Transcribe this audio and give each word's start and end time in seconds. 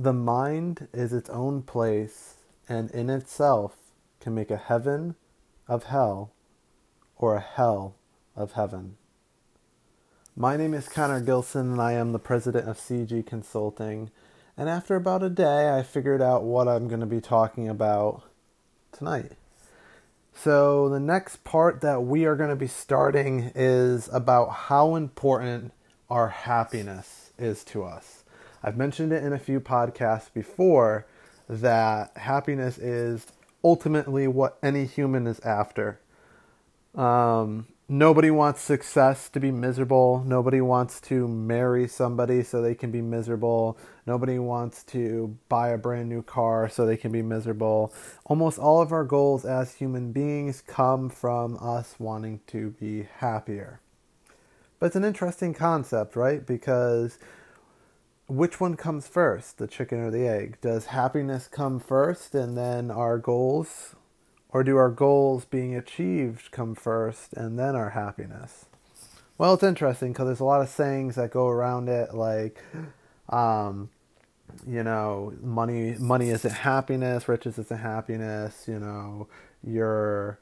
The 0.00 0.12
mind 0.12 0.86
is 0.92 1.12
its 1.12 1.28
own 1.28 1.62
place 1.62 2.36
and 2.68 2.88
in 2.92 3.10
itself 3.10 3.74
can 4.20 4.32
make 4.32 4.48
a 4.48 4.56
heaven 4.56 5.16
of 5.66 5.86
hell 5.86 6.30
or 7.16 7.34
a 7.34 7.40
hell 7.40 7.96
of 8.36 8.52
heaven. 8.52 8.96
My 10.36 10.56
name 10.56 10.72
is 10.72 10.88
Connor 10.88 11.20
Gilson 11.20 11.72
and 11.72 11.82
I 11.82 11.94
am 11.94 12.12
the 12.12 12.20
president 12.20 12.68
of 12.68 12.78
CG 12.78 13.26
Consulting. 13.26 14.12
And 14.56 14.68
after 14.68 14.94
about 14.94 15.24
a 15.24 15.28
day, 15.28 15.76
I 15.76 15.82
figured 15.82 16.22
out 16.22 16.44
what 16.44 16.68
I'm 16.68 16.86
going 16.86 17.00
to 17.00 17.06
be 17.06 17.20
talking 17.20 17.68
about 17.68 18.22
tonight. 18.92 19.32
So, 20.32 20.88
the 20.88 21.00
next 21.00 21.42
part 21.42 21.80
that 21.80 22.04
we 22.04 22.24
are 22.24 22.36
going 22.36 22.50
to 22.50 22.54
be 22.54 22.68
starting 22.68 23.50
is 23.56 24.08
about 24.12 24.50
how 24.50 24.94
important 24.94 25.72
our 26.08 26.28
happiness 26.28 27.32
is 27.36 27.64
to 27.64 27.82
us. 27.82 28.17
I've 28.62 28.76
mentioned 28.76 29.12
it 29.12 29.22
in 29.22 29.32
a 29.32 29.38
few 29.38 29.60
podcasts 29.60 30.32
before 30.32 31.06
that 31.48 32.16
happiness 32.16 32.78
is 32.78 33.26
ultimately 33.62 34.26
what 34.26 34.58
any 34.62 34.84
human 34.84 35.26
is 35.26 35.40
after. 35.40 36.00
Um, 36.94 37.68
nobody 37.88 38.30
wants 38.30 38.60
success 38.60 39.28
to 39.30 39.40
be 39.40 39.50
miserable. 39.50 40.22
Nobody 40.26 40.60
wants 40.60 41.00
to 41.02 41.28
marry 41.28 41.86
somebody 41.86 42.42
so 42.42 42.60
they 42.60 42.74
can 42.74 42.90
be 42.90 43.00
miserable. 43.00 43.78
Nobody 44.06 44.38
wants 44.38 44.82
to 44.84 45.36
buy 45.48 45.68
a 45.68 45.78
brand 45.78 46.08
new 46.08 46.22
car 46.22 46.68
so 46.68 46.84
they 46.84 46.96
can 46.96 47.12
be 47.12 47.22
miserable. 47.22 47.92
Almost 48.24 48.58
all 48.58 48.82
of 48.82 48.92
our 48.92 49.04
goals 49.04 49.44
as 49.44 49.74
human 49.74 50.12
beings 50.12 50.62
come 50.66 51.08
from 51.08 51.56
us 51.60 51.94
wanting 51.98 52.40
to 52.48 52.70
be 52.80 53.06
happier. 53.18 53.80
But 54.78 54.86
it's 54.86 54.96
an 54.96 55.04
interesting 55.04 55.54
concept, 55.54 56.14
right? 56.14 56.46
Because 56.46 57.18
which 58.28 58.60
one 58.60 58.76
comes 58.76 59.08
first, 59.08 59.58
the 59.58 59.66
chicken 59.66 59.98
or 60.00 60.10
the 60.10 60.28
egg? 60.28 60.58
Does 60.60 60.86
happiness 60.86 61.48
come 61.48 61.80
first 61.80 62.34
and 62.34 62.56
then 62.56 62.90
our 62.90 63.18
goals? 63.18 63.94
Or 64.50 64.62
do 64.62 64.76
our 64.76 64.90
goals 64.90 65.44
being 65.44 65.74
achieved 65.74 66.50
come 66.50 66.74
first 66.74 67.32
and 67.34 67.58
then 67.58 67.74
our 67.74 67.90
happiness? 67.90 68.66
Well, 69.36 69.54
it's 69.54 69.62
interesting 69.62 70.12
because 70.12 70.26
there's 70.26 70.40
a 70.40 70.44
lot 70.44 70.62
of 70.62 70.68
sayings 70.68 71.14
that 71.16 71.30
go 71.30 71.48
around 71.48 71.88
it, 71.88 72.14
like, 72.14 72.62
um, 73.28 73.90
you 74.66 74.82
know, 74.82 75.32
money 75.40 75.96
money 75.98 76.30
isn't 76.30 76.50
happiness, 76.50 77.28
riches 77.28 77.58
isn't 77.58 77.80
happiness. 77.80 78.64
You 78.66 78.78
know, 78.78 79.28
your 79.62 80.38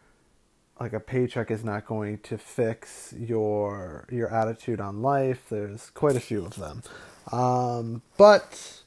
like 0.81 0.93
a 0.93 1.01
paycheck 1.01 1.51
is 1.51 1.65
not 1.65 1.87
going 1.87 2.19
to 2.19 2.39
fix 2.39 3.13
your 3.19 4.07
your 4.11 4.33
attitude 4.33 4.81
on 4.81 5.03
life. 5.03 5.47
There's 5.51 5.91
quite 5.91 6.17
a 6.17 6.21
few 6.21 6.45
of 6.45 6.57
them. 6.57 6.83
Um, 7.33 8.03
but 8.17 8.83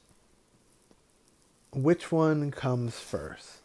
which 1.72 2.10
one 2.10 2.50
comes 2.50 2.98
first? 2.98 3.58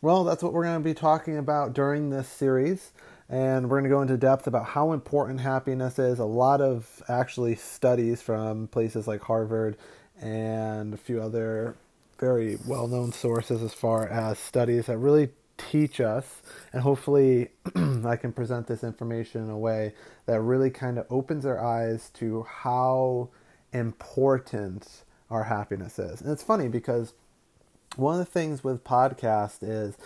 Well, 0.00 0.24
that's 0.24 0.42
what 0.42 0.52
we're 0.52 0.64
going 0.64 0.82
to 0.82 0.84
be 0.84 0.94
talking 0.94 1.38
about 1.38 1.72
during 1.72 2.10
this 2.10 2.28
series. 2.28 2.92
And 3.28 3.70
we're 3.70 3.78
going 3.80 3.90
to 3.90 3.96
go 3.96 4.02
into 4.02 4.16
depth 4.18 4.46
about 4.46 4.66
how 4.66 4.92
important 4.92 5.40
happiness 5.40 5.98
is. 5.98 6.18
A 6.18 6.24
lot 6.24 6.60
of 6.60 7.02
actually 7.08 7.54
studies 7.54 8.20
from 8.20 8.68
places 8.68 9.08
like 9.08 9.22
Harvard 9.22 9.76
and 10.20 10.92
a 10.92 10.98
few 10.98 11.22
other 11.22 11.76
very 12.18 12.58
well 12.66 12.86
known 12.86 13.12
sources 13.12 13.62
as 13.62 13.72
far 13.72 14.06
as 14.06 14.38
studies 14.38 14.86
that 14.86 14.98
really 14.98 15.30
teach 15.56 16.00
us. 16.00 16.42
And 16.72 16.82
hopefully, 16.82 17.48
I 17.74 18.16
can 18.16 18.32
present 18.32 18.66
this 18.66 18.84
information 18.84 19.44
in 19.44 19.50
a 19.50 19.58
way 19.58 19.94
that 20.26 20.40
really 20.40 20.70
kind 20.70 20.98
of 20.98 21.06
opens 21.10 21.46
our 21.46 21.58
eyes 21.58 22.10
to 22.14 22.42
how 22.42 23.30
important 23.74 25.04
our 25.30 25.44
happiness 25.44 25.98
is. 25.98 26.22
And 26.22 26.30
it's 26.30 26.42
funny 26.42 26.68
because 26.68 27.12
one 27.96 28.18
of 28.18 28.24
the 28.24 28.30
things 28.30 28.64
with 28.64 28.84
podcast 28.84 29.58
is 29.62 29.96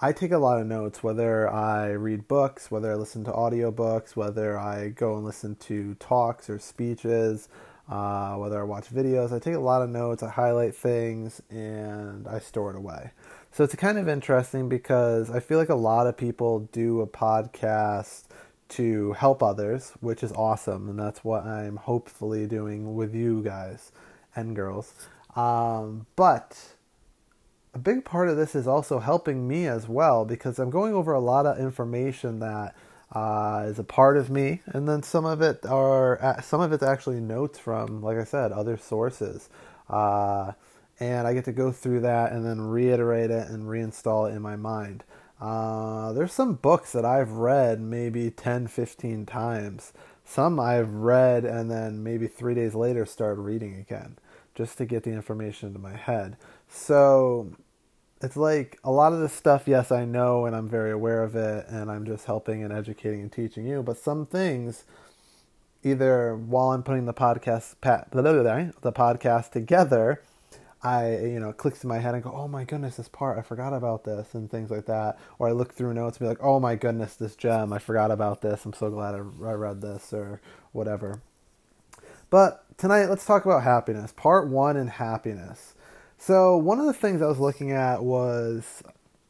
I 0.00 0.12
take 0.12 0.32
a 0.32 0.38
lot 0.38 0.60
of 0.60 0.66
notes, 0.66 1.02
whether 1.02 1.48
I 1.48 1.90
read 1.90 2.26
books, 2.26 2.70
whether 2.70 2.90
I 2.90 2.96
listen 2.96 3.22
to 3.24 3.30
audiobooks, 3.30 4.16
whether 4.16 4.58
I 4.58 4.88
go 4.88 5.14
and 5.16 5.24
listen 5.24 5.54
to 5.56 5.94
talks 5.94 6.50
or 6.50 6.58
speeches, 6.58 7.48
uh, 7.88 8.34
whether 8.34 8.60
I 8.60 8.64
watch 8.64 8.88
videos. 8.88 9.32
I 9.32 9.38
take 9.38 9.54
a 9.54 9.60
lot 9.60 9.82
of 9.82 9.90
notes, 9.90 10.22
I 10.22 10.30
highlight 10.30 10.74
things, 10.74 11.40
and 11.50 12.26
I 12.26 12.40
store 12.40 12.70
it 12.70 12.76
away. 12.76 13.12
So 13.52 13.62
it's 13.64 13.74
kind 13.76 13.98
of 13.98 14.08
interesting 14.08 14.68
because 14.68 15.30
I 15.30 15.40
feel 15.40 15.58
like 15.58 15.68
a 15.68 15.74
lot 15.74 16.06
of 16.06 16.16
people 16.16 16.68
do 16.72 17.00
a 17.00 17.06
podcast 17.06 18.24
to 18.72 19.12
help 19.12 19.42
others, 19.42 19.92
which 20.00 20.22
is 20.22 20.32
awesome, 20.32 20.88
and 20.88 20.98
that's 20.98 21.24
what 21.24 21.44
I'm 21.44 21.76
hopefully 21.76 22.46
doing 22.46 22.94
with 22.94 23.14
you 23.14 23.42
guys 23.42 23.92
and 24.34 24.54
girls. 24.56 24.94
Um, 25.36 26.06
but 26.16 26.74
a 27.74 27.78
big 27.78 28.04
part 28.04 28.28
of 28.28 28.36
this 28.36 28.54
is 28.54 28.66
also 28.66 28.98
helping 28.98 29.48
me 29.48 29.66
as 29.66 29.88
well 29.88 30.24
because 30.24 30.58
I'm 30.58 30.70
going 30.70 30.94
over 30.94 31.12
a 31.12 31.20
lot 31.20 31.46
of 31.46 31.58
information 31.58 32.40
that 32.40 32.74
uh, 33.12 33.64
is 33.66 33.78
a 33.78 33.84
part 33.84 34.16
of 34.16 34.30
me, 34.30 34.60
and 34.66 34.88
then 34.88 35.02
some 35.02 35.24
of 35.24 35.42
it 35.42 35.64
are 35.66 36.38
some 36.42 36.60
of 36.60 36.72
it's 36.72 36.82
actually 36.82 37.20
notes 37.20 37.58
from, 37.58 38.02
like 38.02 38.16
I 38.16 38.24
said, 38.24 38.52
other 38.52 38.76
sources. 38.76 39.48
Uh, 39.88 40.52
and 41.00 41.26
I 41.26 41.34
get 41.34 41.44
to 41.46 41.52
go 41.52 41.72
through 41.72 42.00
that 42.00 42.32
and 42.32 42.44
then 42.44 42.60
reiterate 42.60 43.30
it 43.30 43.48
and 43.48 43.64
reinstall 43.64 44.30
it 44.30 44.34
in 44.34 44.42
my 44.42 44.56
mind. 44.56 45.04
Uh, 45.42 46.12
there's 46.12 46.32
some 46.32 46.54
books 46.54 46.92
that 46.92 47.04
I've 47.04 47.32
read 47.32 47.80
maybe 47.80 48.30
10, 48.30 48.68
15 48.68 49.26
times. 49.26 49.92
Some 50.24 50.60
I've 50.60 50.94
read 50.94 51.44
and 51.44 51.68
then 51.68 52.04
maybe 52.04 52.28
three 52.28 52.54
days 52.54 52.76
later 52.76 53.04
started 53.04 53.40
reading 53.40 53.74
again 53.74 54.18
just 54.54 54.78
to 54.78 54.86
get 54.86 55.02
the 55.02 55.10
information 55.10 55.66
into 55.66 55.80
my 55.80 55.96
head. 55.96 56.36
So 56.68 57.50
it's 58.20 58.36
like 58.36 58.78
a 58.84 58.92
lot 58.92 59.12
of 59.12 59.18
this 59.18 59.32
stuff, 59.32 59.64
yes, 59.66 59.90
I 59.90 60.04
know 60.04 60.46
and 60.46 60.54
I'm 60.54 60.68
very 60.68 60.92
aware 60.92 61.24
of 61.24 61.34
it 61.34 61.66
and 61.68 61.90
I'm 61.90 62.06
just 62.06 62.26
helping 62.26 62.62
and 62.62 62.72
educating 62.72 63.20
and 63.20 63.32
teaching 63.32 63.66
you. 63.66 63.82
But 63.82 63.98
some 63.98 64.26
things, 64.26 64.84
either 65.82 66.36
while 66.36 66.70
I'm 66.70 66.84
putting 66.84 67.06
the 67.06 67.12
podcast, 67.12 67.74
the 67.80 68.92
podcast 68.92 69.50
together, 69.50 70.22
I, 70.82 71.18
you 71.18 71.38
know, 71.38 71.50
it 71.50 71.58
clicks 71.58 71.84
in 71.84 71.88
my 71.88 71.98
head 71.98 72.14
and 72.14 72.24
go, 72.24 72.32
oh 72.34 72.48
my 72.48 72.64
goodness, 72.64 72.96
this 72.96 73.08
part, 73.08 73.38
I 73.38 73.42
forgot 73.42 73.72
about 73.72 74.04
this, 74.04 74.34
and 74.34 74.50
things 74.50 74.70
like 74.70 74.86
that. 74.86 75.18
Or 75.38 75.48
I 75.48 75.52
look 75.52 75.72
through 75.72 75.94
notes 75.94 76.18
and 76.18 76.24
be 76.24 76.28
like, 76.28 76.42
oh 76.42 76.58
my 76.58 76.74
goodness, 76.74 77.14
this 77.14 77.36
gem, 77.36 77.72
I 77.72 77.78
forgot 77.78 78.10
about 78.10 78.40
this. 78.42 78.64
I'm 78.64 78.72
so 78.72 78.90
glad 78.90 79.14
I, 79.14 79.18
read 79.18 79.80
this, 79.80 80.12
or 80.12 80.40
whatever. 80.72 81.22
But 82.30 82.64
tonight, 82.78 83.06
let's 83.06 83.24
talk 83.24 83.44
about 83.44 83.62
happiness. 83.62 84.12
Part 84.12 84.48
one 84.48 84.76
in 84.76 84.88
happiness. 84.88 85.74
So, 86.18 86.56
one 86.56 86.80
of 86.80 86.86
the 86.86 86.92
things 86.92 87.22
I 87.22 87.26
was 87.26 87.38
looking 87.38 87.72
at 87.72 88.02
was 88.02 88.82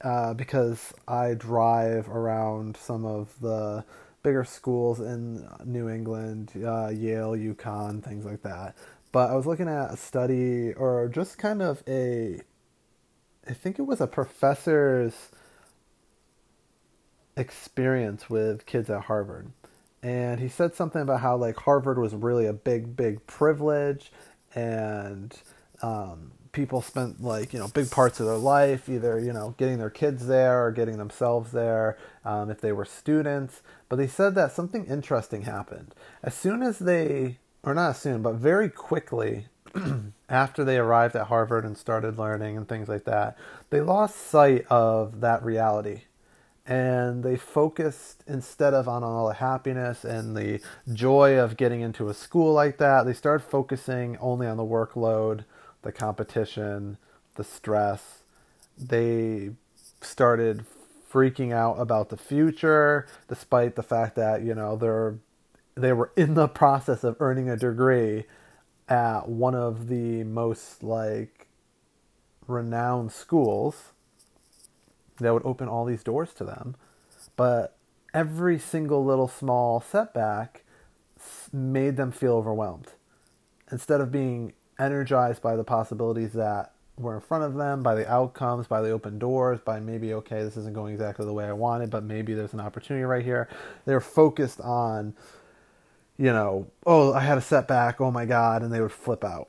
uh, 0.02 0.34
because 0.34 0.92
I 1.06 1.34
drive 1.34 2.08
around 2.08 2.76
some 2.76 3.04
of 3.04 3.28
the 3.40 3.84
bigger 4.22 4.44
schools 4.44 5.00
in 5.00 5.48
New 5.64 5.88
England, 5.88 6.52
uh, 6.56 6.88
Yale, 6.88 7.32
UConn, 7.32 8.02
things 8.02 8.24
like 8.24 8.42
that. 8.42 8.76
But 9.12 9.30
I 9.30 9.34
was 9.34 9.46
looking 9.46 9.68
at 9.68 9.92
a 9.92 9.96
study 9.96 10.72
or 10.72 11.08
just 11.08 11.38
kind 11.38 11.62
of 11.62 11.82
a, 11.86 12.40
I 13.46 13.52
think 13.52 13.78
it 13.78 13.82
was 13.82 14.00
a 14.00 14.06
professor's 14.06 15.30
experience 17.36 18.30
with 18.30 18.64
kids 18.64 18.88
at 18.88 19.02
Harvard. 19.02 19.52
And 20.02 20.40
he 20.40 20.48
said 20.48 20.74
something 20.74 21.02
about 21.02 21.20
how 21.20 21.36
like 21.36 21.56
Harvard 21.56 21.98
was 21.98 22.14
really 22.14 22.46
a 22.46 22.52
big, 22.52 22.96
big 22.96 23.26
privilege 23.26 24.10
and 24.54 25.38
um, 25.82 26.32
people 26.52 26.82
spent 26.82 27.22
like 27.22 27.52
you 27.52 27.58
know 27.58 27.68
big 27.68 27.90
parts 27.90 28.20
of 28.20 28.26
their 28.26 28.36
life 28.36 28.88
either 28.88 29.18
you 29.18 29.32
know 29.32 29.54
getting 29.56 29.78
their 29.78 29.90
kids 29.90 30.26
there 30.26 30.64
or 30.64 30.70
getting 30.70 30.98
themselves 30.98 31.50
there 31.52 31.96
um, 32.24 32.50
if 32.50 32.60
they 32.60 32.72
were 32.72 32.84
students 32.84 33.62
but 33.88 33.96
they 33.96 34.06
said 34.06 34.34
that 34.34 34.52
something 34.52 34.84
interesting 34.84 35.42
happened 35.42 35.94
as 36.22 36.34
soon 36.34 36.62
as 36.62 36.78
they 36.78 37.38
or 37.62 37.74
not 37.74 37.96
soon, 37.96 38.22
but 38.22 38.34
very 38.34 38.68
quickly 38.68 39.46
after 40.28 40.64
they 40.64 40.78
arrived 40.78 41.16
at 41.16 41.28
Harvard 41.28 41.64
and 41.64 41.76
started 41.76 42.18
learning 42.18 42.56
and 42.56 42.68
things 42.68 42.88
like 42.88 43.04
that, 43.04 43.36
they 43.70 43.80
lost 43.80 44.16
sight 44.16 44.66
of 44.68 45.20
that 45.20 45.44
reality. 45.44 46.02
And 46.64 47.24
they 47.24 47.36
focused 47.36 48.22
instead 48.26 48.72
of 48.72 48.88
on 48.88 49.02
all 49.02 49.26
the 49.28 49.34
happiness 49.34 50.04
and 50.04 50.36
the 50.36 50.60
joy 50.92 51.38
of 51.38 51.56
getting 51.56 51.80
into 51.80 52.08
a 52.08 52.14
school 52.14 52.52
like 52.52 52.78
that, 52.78 53.04
they 53.04 53.12
started 53.12 53.44
focusing 53.44 54.16
only 54.18 54.46
on 54.46 54.56
the 54.56 54.64
workload, 54.64 55.44
the 55.82 55.90
competition, 55.90 56.98
the 57.34 57.42
stress. 57.42 58.22
They 58.78 59.50
started 60.00 60.64
freaking 61.12 61.52
out 61.52 61.74
about 61.74 62.08
the 62.08 62.16
future, 62.16 63.06
despite 63.28 63.74
the 63.74 63.82
fact 63.82 64.14
that, 64.16 64.42
you 64.42 64.54
know, 64.54 64.76
they're 64.76 65.16
they 65.74 65.92
were 65.92 66.12
in 66.16 66.34
the 66.34 66.48
process 66.48 67.04
of 67.04 67.16
earning 67.20 67.48
a 67.48 67.56
degree 67.56 68.24
at 68.88 69.28
one 69.28 69.54
of 69.54 69.88
the 69.88 70.24
most 70.24 70.82
like 70.82 71.48
renowned 72.46 73.12
schools. 73.12 73.92
That 75.18 75.32
would 75.32 75.44
open 75.44 75.68
all 75.68 75.84
these 75.84 76.02
doors 76.02 76.32
to 76.34 76.44
them. 76.44 76.74
But 77.36 77.76
every 78.12 78.58
single 78.58 79.04
little 79.04 79.28
small 79.28 79.80
setback 79.80 80.64
made 81.52 81.96
them 81.96 82.10
feel 82.10 82.34
overwhelmed. 82.34 82.88
Instead 83.70 84.00
of 84.00 84.10
being 84.10 84.54
energized 84.78 85.40
by 85.40 85.54
the 85.54 85.64
possibilities 85.64 86.32
that 86.32 86.72
were 86.98 87.14
in 87.14 87.20
front 87.20 87.44
of 87.44 87.54
them, 87.54 87.82
by 87.82 87.94
the 87.94 88.10
outcomes, 88.10 88.66
by 88.66 88.80
the 88.82 88.90
open 88.90 89.18
doors, 89.18 89.60
by 89.60 89.80
maybe, 89.80 90.12
okay, 90.14 90.42
this 90.42 90.56
isn't 90.56 90.74
going 90.74 90.92
exactly 90.92 91.24
the 91.24 91.32
way 91.32 91.46
I 91.46 91.52
wanted, 91.52 91.90
but 91.90 92.02
maybe 92.04 92.34
there's 92.34 92.52
an 92.52 92.60
opportunity 92.60 93.04
right 93.04 93.24
here. 93.24 93.48
They're 93.84 94.00
focused 94.00 94.60
on, 94.60 95.14
you 96.22 96.32
know, 96.32 96.70
oh, 96.86 97.12
I 97.12 97.18
had 97.18 97.36
a 97.36 97.40
setback, 97.40 98.00
oh 98.00 98.12
my 98.12 98.26
God, 98.26 98.62
and 98.62 98.72
they 98.72 98.80
would 98.80 98.92
flip 98.92 99.24
out. 99.24 99.48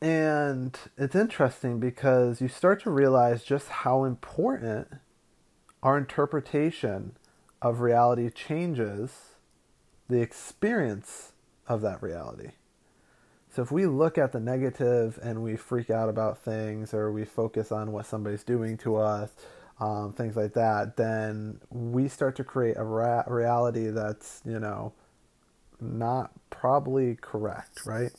And 0.00 0.78
it's 0.96 1.14
interesting 1.14 1.78
because 1.78 2.40
you 2.40 2.48
start 2.48 2.82
to 2.84 2.90
realize 2.90 3.44
just 3.44 3.68
how 3.68 4.04
important 4.04 4.88
our 5.82 5.98
interpretation 5.98 7.18
of 7.60 7.80
reality 7.80 8.30
changes 8.30 9.34
the 10.08 10.22
experience 10.22 11.32
of 11.68 11.82
that 11.82 12.02
reality. 12.02 12.52
So 13.54 13.60
if 13.60 13.70
we 13.70 13.84
look 13.84 14.16
at 14.16 14.32
the 14.32 14.40
negative 14.40 15.18
and 15.22 15.42
we 15.42 15.54
freak 15.56 15.90
out 15.90 16.08
about 16.08 16.38
things 16.38 16.94
or 16.94 17.12
we 17.12 17.26
focus 17.26 17.70
on 17.70 17.92
what 17.92 18.06
somebody's 18.06 18.42
doing 18.42 18.78
to 18.78 18.96
us, 18.96 19.32
um, 19.80 20.12
things 20.12 20.36
like 20.36 20.54
that, 20.54 20.96
then 20.96 21.60
we 21.70 22.08
start 22.08 22.36
to 22.36 22.44
create 22.44 22.76
a 22.76 22.84
ra- 22.84 23.24
reality 23.26 23.88
that's, 23.88 24.40
you 24.44 24.60
know, 24.60 24.92
not 25.80 26.32
probably 26.50 27.16
correct, 27.20 27.80
right? 27.86 28.12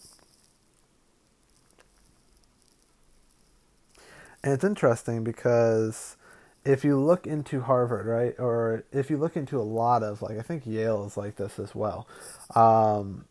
And 4.43 4.53
it's 4.53 4.63
interesting 4.63 5.23
because 5.23 6.17
if 6.63 6.83
you 6.83 6.99
look 6.99 7.25
into 7.25 7.61
Harvard, 7.61 8.05
right, 8.05 8.35
or 8.39 8.83
if 8.91 9.09
you 9.09 9.17
look 9.17 9.35
into 9.37 9.59
a 9.59 9.63
lot 9.63 10.03
of, 10.03 10.21
like, 10.21 10.37
I 10.37 10.41
think 10.41 10.65
Yale 10.67 11.05
is 11.05 11.17
like 11.17 11.35
this 11.37 11.57
as 11.59 11.73
well, 11.73 12.07
um, 12.55 13.25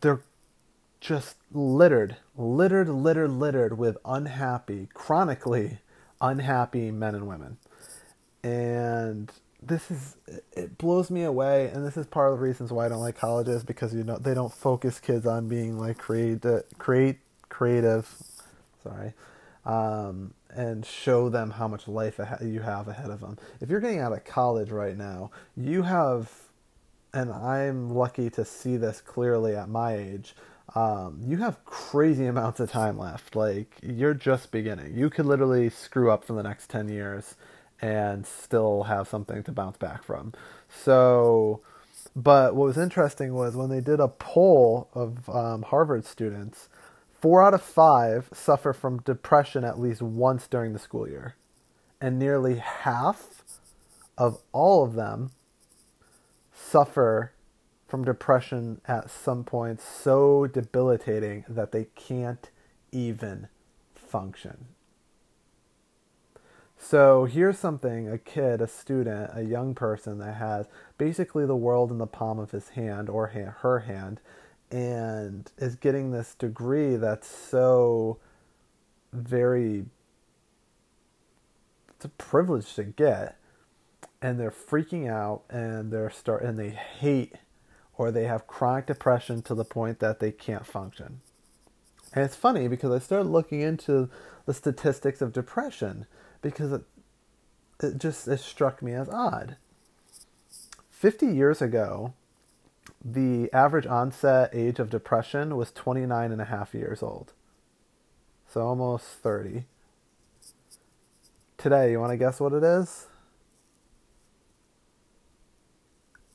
they're 0.00 0.20
just 1.00 1.36
littered, 1.52 2.16
littered, 2.36 2.88
littered, 2.88 3.30
littered 3.30 3.78
with 3.78 3.98
unhappy, 4.04 4.88
chronically 4.94 5.78
unhappy 6.20 6.90
men 6.90 7.14
and 7.14 7.26
women. 7.28 7.58
And 8.42 9.30
this 9.60 9.90
is 9.90 10.16
it 10.52 10.78
blows 10.78 11.10
me 11.10 11.24
away 11.24 11.66
and 11.66 11.84
this 11.84 11.96
is 11.96 12.06
part 12.06 12.32
of 12.32 12.38
the 12.38 12.44
reasons 12.44 12.72
why 12.72 12.86
I 12.86 12.88
don't 12.88 13.00
like 13.00 13.16
colleges 13.16 13.64
because 13.64 13.92
you 13.92 14.04
know 14.04 14.16
they 14.16 14.32
don't 14.32 14.52
focus 14.52 15.00
kids 15.00 15.26
on 15.26 15.48
being 15.48 15.76
like 15.76 15.98
create 15.98 16.44
create 16.78 17.18
creative 17.48 18.08
sorry, 18.82 19.14
um, 19.64 20.34
and 20.50 20.84
show 20.84 21.28
them 21.28 21.50
how 21.50 21.68
much 21.68 21.88
life 21.88 22.20
you 22.42 22.60
have 22.60 22.88
ahead 22.88 23.10
of 23.10 23.20
them. 23.20 23.38
If 23.60 23.68
you're 23.70 23.80
getting 23.80 24.00
out 24.00 24.12
of 24.12 24.24
college 24.24 24.70
right 24.70 24.96
now, 24.96 25.30
you 25.56 25.82
have, 25.82 26.30
and 27.12 27.32
I'm 27.32 27.90
lucky 27.90 28.30
to 28.30 28.44
see 28.44 28.76
this 28.76 29.00
clearly 29.00 29.54
at 29.54 29.68
my 29.68 29.94
age. 29.94 30.34
Um, 30.74 31.20
you 31.26 31.38
have 31.38 31.64
crazy 31.64 32.26
amounts 32.26 32.60
of 32.60 32.70
time 32.70 32.98
left. 32.98 33.34
Like 33.34 33.76
you're 33.82 34.14
just 34.14 34.50
beginning. 34.50 34.96
You 34.96 35.10
could 35.10 35.26
literally 35.26 35.70
screw 35.70 36.10
up 36.10 36.24
for 36.24 36.34
the 36.34 36.42
next 36.42 36.68
ten 36.68 36.88
years 36.88 37.34
and 37.80 38.26
still 38.26 38.84
have 38.84 39.08
something 39.08 39.42
to 39.44 39.52
bounce 39.52 39.76
back 39.78 40.02
from. 40.02 40.34
So, 40.68 41.60
but 42.14 42.54
what 42.54 42.66
was 42.66 42.78
interesting 42.78 43.34
was 43.34 43.56
when 43.56 43.70
they 43.70 43.80
did 43.80 44.00
a 44.00 44.08
poll 44.08 44.88
of 44.94 45.28
um, 45.30 45.62
Harvard 45.62 46.04
students, 46.04 46.68
Four 47.20 47.42
out 47.42 47.52
of 47.54 47.62
five 47.62 48.28
suffer 48.32 48.72
from 48.72 49.02
depression 49.02 49.64
at 49.64 49.80
least 49.80 50.00
once 50.00 50.46
during 50.46 50.72
the 50.72 50.78
school 50.78 51.08
year, 51.08 51.34
and 52.00 52.16
nearly 52.16 52.58
half 52.58 53.42
of 54.16 54.40
all 54.52 54.84
of 54.84 54.94
them 54.94 55.32
suffer 56.52 57.32
from 57.88 58.04
depression 58.04 58.80
at 58.86 59.10
some 59.10 59.42
point 59.42 59.80
so 59.80 60.46
debilitating 60.46 61.44
that 61.48 61.72
they 61.72 61.86
can't 61.96 62.50
even 62.92 63.48
function. 63.94 64.66
So 66.76 67.24
here's 67.24 67.58
something 67.58 68.08
a 68.08 68.18
kid, 68.18 68.60
a 68.60 68.68
student, 68.68 69.30
a 69.34 69.42
young 69.42 69.74
person 69.74 70.18
that 70.18 70.34
has 70.34 70.66
basically 70.96 71.44
the 71.44 71.56
world 71.56 71.90
in 71.90 71.98
the 71.98 72.06
palm 72.06 72.38
of 72.38 72.52
his 72.52 72.70
hand 72.70 73.08
or 73.08 73.28
her 73.28 73.80
hand 73.80 74.20
and 74.70 75.50
is 75.56 75.74
getting 75.74 76.10
this 76.10 76.34
degree 76.34 76.96
that's 76.96 77.26
so 77.26 78.18
very 79.12 79.86
it's 81.96 82.04
a 82.04 82.10
privilege 82.10 82.74
to 82.74 82.84
get 82.84 83.38
and 84.20 84.38
they're 84.38 84.50
freaking 84.50 85.10
out 85.10 85.42
and 85.48 85.90
they're 85.90 86.10
start 86.10 86.42
and 86.42 86.58
they 86.58 86.68
hate 86.70 87.34
or 87.98 88.10
they 88.10 88.24
have 88.24 88.46
chronic 88.46 88.86
depression 88.86 89.42
to 89.42 89.54
the 89.54 89.64
point 89.64 89.98
that 89.98 90.20
they 90.20 90.30
can't 90.30 90.64
function. 90.64 91.20
And 92.14 92.24
it's 92.24 92.36
funny 92.36 92.68
because 92.68 92.92
I 92.92 93.00
started 93.04 93.28
looking 93.28 93.60
into 93.60 94.08
the 94.46 94.54
statistics 94.54 95.20
of 95.20 95.32
depression 95.32 96.06
because 96.40 96.72
it, 96.72 96.82
it 97.82 97.98
just 97.98 98.26
it 98.28 98.40
struck 98.40 98.80
me 98.80 98.92
as 98.94 99.08
odd. 99.10 99.56
50 100.90 101.26
years 101.26 101.60
ago, 101.60 102.14
the 103.04 103.52
average 103.52 103.86
onset 103.86 104.50
age 104.52 104.78
of 104.78 104.90
depression 104.90 105.56
was 105.56 105.70
29 105.72 106.32
and 106.32 106.40
a 106.40 106.46
half 106.46 106.74
years 106.74 107.02
old. 107.02 107.32
So 108.48 108.62
almost 108.62 109.06
30. 109.06 109.64
Today, 111.58 111.90
you 111.90 112.00
want 112.00 112.12
to 112.12 112.16
guess 112.16 112.40
what 112.40 112.52
it 112.52 112.62
is? 112.62 113.07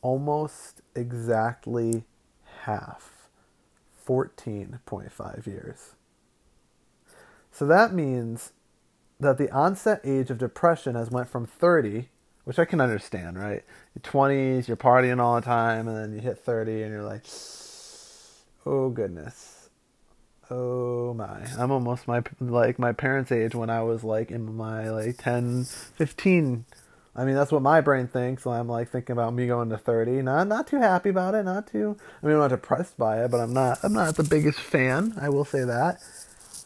Almost 0.03 0.81
exactly 0.95 2.03
half. 2.65 3.27
14.5 4.07 5.47
years. 5.47 5.95
So 7.51 7.65
that 7.65 7.93
means 7.93 8.51
that 9.19 9.37
the 9.37 9.49
onset 9.49 10.01
age 10.03 10.29
of 10.29 10.37
depression 10.37 10.93
has 10.95 11.09
went 11.09 11.29
from 11.29 11.47
30 11.47 12.09
which 12.43 12.59
I 12.59 12.65
can 12.65 12.81
understand, 12.81 13.37
right? 13.37 13.63
Your 13.95 14.01
20s, 14.01 14.67
you're 14.67 14.77
partying 14.77 15.19
all 15.19 15.35
the 15.35 15.41
time, 15.41 15.87
and 15.87 15.97
then 15.97 16.13
you 16.13 16.19
hit 16.19 16.39
30 16.39 16.83
and 16.83 16.91
you're 16.91 17.03
like, 17.03 17.23
oh 18.65 18.89
goodness. 18.89 19.69
Oh 20.49 21.13
my. 21.13 21.47
I'm 21.57 21.71
almost 21.71 22.07
my 22.07 22.21
like 22.39 22.77
my 22.77 22.91
parents' 22.91 23.31
age 23.31 23.55
when 23.55 23.69
I 23.69 23.81
was 23.81 24.03
like 24.03 24.29
in 24.29 24.55
my 24.55 24.89
like 24.89 25.17
10, 25.17 25.63
15. 25.63 26.65
I 27.15 27.25
mean, 27.25 27.35
that's 27.35 27.51
what 27.51 27.61
my 27.61 27.79
brain 27.81 28.07
thinks. 28.07 28.47
I'm 28.47 28.67
like 28.67 28.89
thinking 28.89 29.13
about 29.13 29.35
me 29.35 29.45
going 29.47 29.69
to 29.69 29.77
30. 29.77 30.23
Not 30.23 30.47
not 30.47 30.65
too 30.67 30.79
happy 30.79 31.09
about 31.09 31.35
it, 31.35 31.43
not 31.43 31.67
too 31.67 31.95
I 32.21 32.25
mean, 32.25 32.35
I'm 32.35 32.41
not 32.41 32.49
depressed 32.49 32.97
by 32.97 33.23
it, 33.23 33.31
but 33.31 33.39
I'm 33.39 33.53
not 33.53 33.79
I'm 33.83 33.93
not 33.93 34.15
the 34.15 34.23
biggest 34.23 34.59
fan, 34.59 35.13
I 35.21 35.29
will 35.29 35.45
say 35.45 35.63
that. 35.63 35.99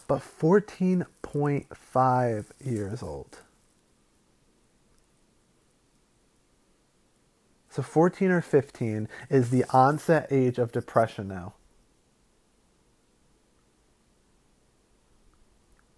But 0.07 0.19
14.5 0.19 2.45
years 2.63 3.03
old. 3.03 3.39
So 7.69 7.81
14 7.83 8.31
or 8.31 8.41
15 8.41 9.09
is 9.29 9.49
the 9.49 9.65
onset 9.71 10.27
age 10.31 10.57
of 10.57 10.71
depression 10.71 11.27
now. 11.27 11.53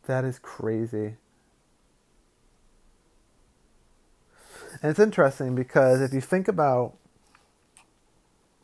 That 0.08 0.26
is 0.26 0.40
crazy. 0.40 1.18
And 4.82 4.90
it's 4.92 5.00
interesting 5.00 5.56
because 5.56 6.02
if 6.02 6.14
you 6.14 6.22
think 6.22 6.48
about 6.48 6.94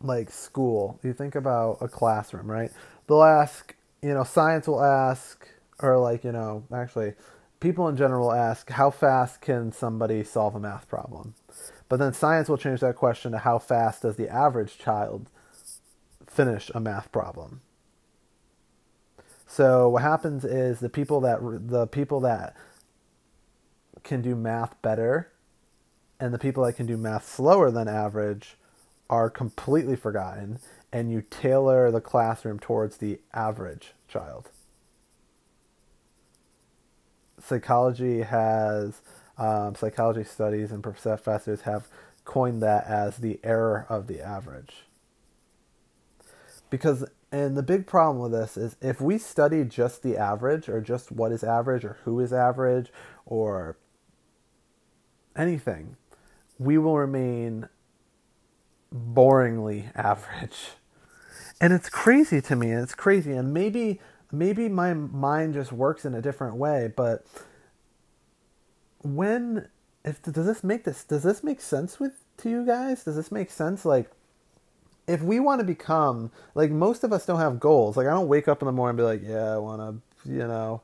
like 0.02 0.30
school, 0.30 1.00
you 1.04 1.14
think 1.14 1.36
about 1.36 1.78
a 1.82 1.88
classroom, 1.88 2.50
right? 2.50 2.72
They'll 3.08 3.24
ask, 3.24 3.76
you 4.02 4.14
know, 4.14 4.24
science 4.24 4.68
will 4.68 4.84
ask, 4.84 5.48
or 5.80 5.98
like, 5.98 6.24
you 6.24 6.32
know, 6.32 6.64
actually, 6.74 7.14
people 7.60 7.88
in 7.88 7.98
general 7.98 8.32
ask, 8.32 8.70
how 8.70 8.92
fast 8.92 9.42
can 9.42 9.72
somebody 9.72 10.24
solve 10.24 10.56
a 10.56 10.60
math 10.60 10.88
problem? 10.88 11.34
But 11.90 11.98
then 11.98 12.14
science 12.14 12.50
will 12.50 12.58
change 12.58 12.80
that 12.82 12.96
question 12.96 13.32
to 13.32 13.40
how 13.40 13.60
fast 13.60 14.04
does 14.04 14.16
the 14.16 14.30
average 14.30 14.78
child 14.78 15.30
finish 16.26 16.72
a 16.74 16.80
math 16.80 17.12
problem. 17.12 17.62
So 19.48 19.90
what 19.90 20.02
happens 20.02 20.44
is 20.44 20.80
the 20.80 20.90
people 20.90 21.22
that 21.22 21.40
the 21.42 21.88
people 21.88 22.20
that 22.22 22.56
can 24.04 24.22
do 24.22 24.36
math 24.36 24.82
better 24.82 25.32
and 26.20 26.34
the 26.34 26.40
people 26.40 26.64
that 26.66 26.74
can 26.74 26.86
do 26.86 26.98
math 26.98 27.28
slower 27.28 27.72
than 27.72 27.88
average 27.88 28.58
are 29.10 29.30
completely 29.30 29.96
forgotten 29.96 30.60
and 30.92 31.12
you 31.12 31.22
tailor 31.30 31.92
the 31.92 32.02
classroom 32.02 32.58
towards 32.58 32.98
the 32.98 33.20
average 33.34 33.94
child. 34.08 34.50
Psychology 37.40 38.22
has 38.22 39.02
um, 39.38 39.76
psychology 39.76 40.24
studies 40.24 40.72
and 40.72 40.82
professors 40.82 41.62
have 41.62 41.88
coined 42.24 42.62
that 42.64 42.88
as 42.88 43.18
the 43.18 43.40
error 43.44 43.86
of 43.90 44.08
the 44.08 44.22
average. 44.22 44.86
Because, 46.70 47.06
and 47.32 47.56
the 47.56 47.64
big 47.64 47.86
problem 47.86 48.20
with 48.20 48.32
this 48.32 48.58
is 48.58 48.76
if 48.82 49.00
we 49.00 49.18
study 49.18 49.64
just 49.64 50.02
the 50.02 50.18
average 50.18 50.68
or 50.68 50.82
just 50.82 51.12
what 51.12 51.32
is 51.32 51.44
average 51.44 51.84
or 51.84 51.98
who 52.06 52.20
is 52.20 52.34
average 52.34 52.92
or 53.26 53.78
anything, 55.36 55.98
we 56.60 56.78
will 56.78 56.98
remain 56.98 57.70
boringly 58.94 59.92
average. 59.96 60.72
and 61.62 61.74
it's 61.74 61.90
crazy 61.90 62.42
to 62.42 62.56
me. 62.56 62.72
It's 62.72 62.96
crazy, 62.96 63.34
and 63.34 63.54
maybe 63.54 64.00
maybe 64.32 64.70
my 64.70 64.94
mind 64.94 65.54
just 65.56 65.72
works 65.72 66.06
in 66.06 66.14
a 66.16 66.22
different 66.22 66.58
way. 66.58 66.92
But 66.96 67.26
when 69.04 69.68
if 70.06 70.22
does 70.24 70.46
this 70.46 70.64
make 70.64 70.84
this 70.86 71.04
does 71.04 71.24
this 71.24 71.44
make 71.44 71.62
sense 71.62 72.00
with 72.00 72.14
to 72.38 72.50
you 72.50 72.66
guys? 72.66 73.04
Does 73.04 73.16
this 73.16 73.32
make 73.32 73.52
sense? 73.52 73.86
Like 73.86 74.12
if 75.08 75.22
we 75.22 75.40
want 75.40 75.60
to 75.60 75.66
become 75.66 76.32
like 76.56 76.72
most 76.72 77.04
of 77.04 77.14
us 77.14 77.26
don't 77.26 77.40
have 77.40 77.60
goals. 77.60 77.98
Like 77.98 78.08
I 78.08 78.12
don't 78.12 78.28
wake 78.28 78.48
up 78.48 78.62
in 78.62 78.68
the 78.68 78.72
morning 78.72 78.92
and 78.92 78.98
be 78.98 79.04
like, 79.04 79.22
yeah, 79.24 79.56
I 79.56 79.58
want 79.58 79.82
to, 79.82 80.32
you 80.32 80.48
know, 80.48 80.82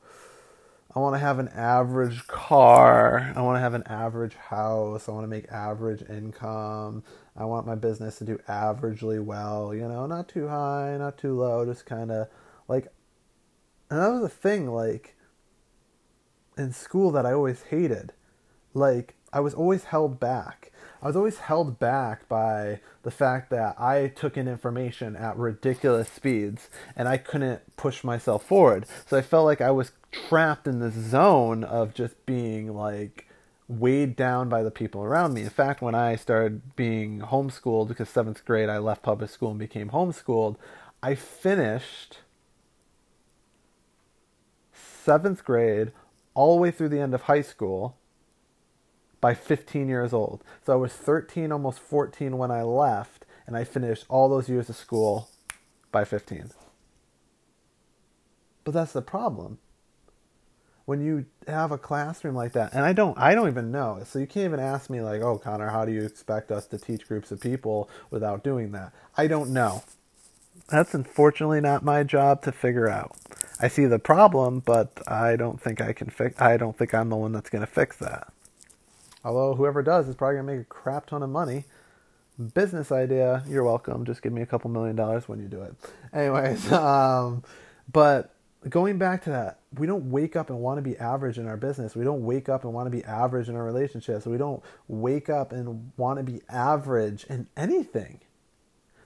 I 0.93 0.99
want 0.99 1.15
to 1.15 1.19
have 1.19 1.39
an 1.39 1.47
average 1.49 2.27
car. 2.27 3.31
I 3.35 3.41
want 3.41 3.55
to 3.55 3.61
have 3.61 3.73
an 3.73 3.83
average 3.87 4.35
house. 4.35 5.07
I 5.07 5.13
want 5.13 5.23
to 5.23 5.29
make 5.29 5.49
average 5.49 6.03
income. 6.09 7.03
I 7.35 7.45
want 7.45 7.65
my 7.65 7.75
business 7.75 8.17
to 8.17 8.25
do 8.25 8.37
averagely 8.49 9.23
well, 9.23 9.73
you 9.73 9.87
know, 9.87 10.05
not 10.05 10.27
too 10.27 10.47
high, 10.49 10.97
not 10.97 11.17
too 11.17 11.39
low, 11.39 11.65
just 11.65 11.85
kind 11.85 12.11
of 12.11 12.27
like 12.67 12.87
and 13.89 13.99
that 13.99 14.11
was 14.11 14.23
a 14.23 14.29
thing 14.29 14.67
like 14.71 15.15
in 16.57 16.71
school 16.71 17.11
that 17.11 17.25
I 17.25 17.33
always 17.33 17.63
hated. 17.63 18.13
Like 18.73 19.15
I 19.31 19.39
was 19.39 19.53
always 19.53 19.85
held 19.85 20.19
back. 20.19 20.71
I 21.01 21.07
was 21.07 21.15
always 21.15 21.39
held 21.39 21.79
back 21.79 22.29
by 22.29 22.79
the 23.01 23.09
fact 23.09 23.49
that 23.49 23.79
I 23.79 24.09
took 24.09 24.37
in 24.37 24.47
information 24.47 25.15
at 25.15 25.35
ridiculous 25.35 26.09
speeds 26.09 26.69
and 26.95 27.07
I 27.07 27.17
couldn't 27.17 27.75
push 27.75 28.03
myself 28.03 28.45
forward. 28.45 28.85
So 29.07 29.17
I 29.17 29.21
felt 29.21 29.45
like 29.45 29.61
I 29.61 29.71
was 29.71 29.93
trapped 30.11 30.67
in 30.67 30.79
this 30.79 30.93
zone 30.93 31.63
of 31.63 31.95
just 31.95 32.23
being 32.27 32.75
like 32.75 33.27
weighed 33.67 34.15
down 34.15 34.47
by 34.47 34.61
the 34.61 34.69
people 34.69 35.01
around 35.01 35.33
me. 35.33 35.41
In 35.41 35.49
fact, 35.49 35.81
when 35.81 35.95
I 35.95 36.15
started 36.15 36.75
being 36.75 37.21
homeschooled, 37.21 37.87
because 37.87 38.09
seventh 38.09 38.45
grade 38.45 38.69
I 38.69 38.77
left 38.77 39.01
public 39.01 39.31
school 39.31 39.49
and 39.49 39.59
became 39.59 39.89
homeschooled, 39.89 40.57
I 41.01 41.15
finished 41.15 42.19
seventh 44.71 45.43
grade 45.43 45.93
all 46.35 46.55
the 46.55 46.61
way 46.61 46.69
through 46.69 46.89
the 46.89 46.99
end 46.99 47.15
of 47.15 47.23
high 47.23 47.41
school 47.41 47.97
by 49.21 49.35
15 49.35 49.87
years 49.87 50.11
old. 50.11 50.43
So 50.65 50.73
I 50.73 50.75
was 50.75 50.91
13, 50.91 51.51
almost 51.51 51.79
14 51.79 52.37
when 52.37 52.51
I 52.51 52.63
left, 52.63 53.25
and 53.47 53.55
I 53.55 53.63
finished 53.63 54.05
all 54.09 54.27
those 54.27 54.49
years 54.49 54.69
of 54.69 54.75
school 54.75 55.29
by 55.91 56.03
15. 56.03 56.51
But 58.63 58.73
that's 58.73 58.93
the 58.93 59.01
problem. 59.01 59.59
When 60.85 61.01
you 61.01 61.25
have 61.47 61.71
a 61.71 61.77
classroom 61.77 62.35
like 62.35 62.53
that, 62.53 62.73
and 62.73 62.83
I 62.83 62.91
don't, 62.91 63.17
I 63.17 63.33
don't 63.35 63.47
even 63.47 63.71
know. 63.71 64.01
So 64.05 64.19
you 64.19 64.27
can't 64.27 64.45
even 64.45 64.59
ask 64.59 64.89
me 64.89 64.99
like, 64.99 65.21
"Oh, 65.21 65.37
Connor, 65.37 65.69
how 65.69 65.85
do 65.85 65.91
you 65.91 66.01
expect 66.03 66.51
us 66.51 66.65
to 66.67 66.77
teach 66.77 67.07
groups 67.07 67.31
of 67.31 67.39
people 67.39 67.89
without 68.09 68.43
doing 68.43 68.71
that?" 68.71 68.91
I 69.15 69.27
don't 69.27 69.51
know. 69.51 69.83
That's 70.69 70.93
unfortunately 70.93 71.61
not 71.61 71.83
my 71.83 72.03
job 72.03 72.41
to 72.43 72.51
figure 72.51 72.89
out. 72.89 73.15
I 73.59 73.67
see 73.67 73.85
the 73.85 73.99
problem, 73.99 74.59
but 74.59 75.01
I 75.07 75.35
don't 75.35 75.61
think 75.61 75.81
I 75.81 75.93
can 75.93 76.09
fix. 76.09 76.39
I 76.41 76.57
don't 76.57 76.77
think 76.77 76.93
I'm 76.93 77.09
the 77.09 77.15
one 77.15 77.31
that's 77.31 77.49
going 77.49 77.61
to 77.65 77.71
fix 77.71 77.97
that. 77.97 78.33
Although 79.23 79.55
whoever 79.55 79.83
does 79.83 80.07
is 80.07 80.15
probably 80.15 80.37
gonna 80.37 80.51
make 80.51 80.61
a 80.61 80.65
crap 80.65 81.05
ton 81.07 81.23
of 81.23 81.29
money. 81.29 81.65
Business 82.53 82.91
idea, 82.91 83.43
you're 83.47 83.63
welcome. 83.63 84.05
Just 84.05 84.21
give 84.21 84.33
me 84.33 84.41
a 84.41 84.45
couple 84.45 84.71
million 84.71 84.95
dollars 84.95 85.27
when 85.27 85.39
you 85.39 85.47
do 85.47 85.61
it. 85.61 85.75
Anyways, 86.13 86.71
um, 86.71 87.43
but 87.91 88.33
going 88.69 88.97
back 88.97 89.23
to 89.23 89.29
that, 89.31 89.59
we 89.77 89.87
don't 89.87 90.11
wake 90.11 90.35
up 90.35 90.49
and 90.49 90.59
want 90.59 90.77
to 90.77 90.81
be 90.81 90.97
average 90.97 91.37
in 91.37 91.47
our 91.47 91.57
business. 91.57 91.95
We 91.95 92.03
don't 92.03 92.23
wake 92.23 92.49
up 92.49 92.63
and 92.63 92.73
want 92.73 92.87
to 92.87 92.91
be 92.91 93.03
average 93.03 93.49
in 93.49 93.55
our 93.55 93.63
relationships. 93.63 94.25
We 94.25 94.37
don't 94.37 94.63
wake 94.87 95.29
up 95.29 95.51
and 95.51 95.91
want 95.97 96.17
to 96.19 96.23
be 96.23 96.41
average 96.49 97.25
in 97.25 97.47
anything. 97.55 98.21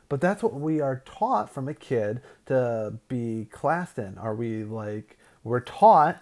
But 0.07 0.22
that's 0.22 0.43
what 0.43 0.53
we 0.53 0.81
are 0.81 1.01
taught 1.05 1.50
from 1.50 1.67
a 1.67 1.74
kid 1.74 2.22
to 2.45 2.93
be 3.07 3.48
classed 3.51 3.98
in. 3.98 4.17
Are 4.17 4.36
we 4.36 4.63
like, 4.63 5.17
we're 5.43 5.62
taught 5.62 6.22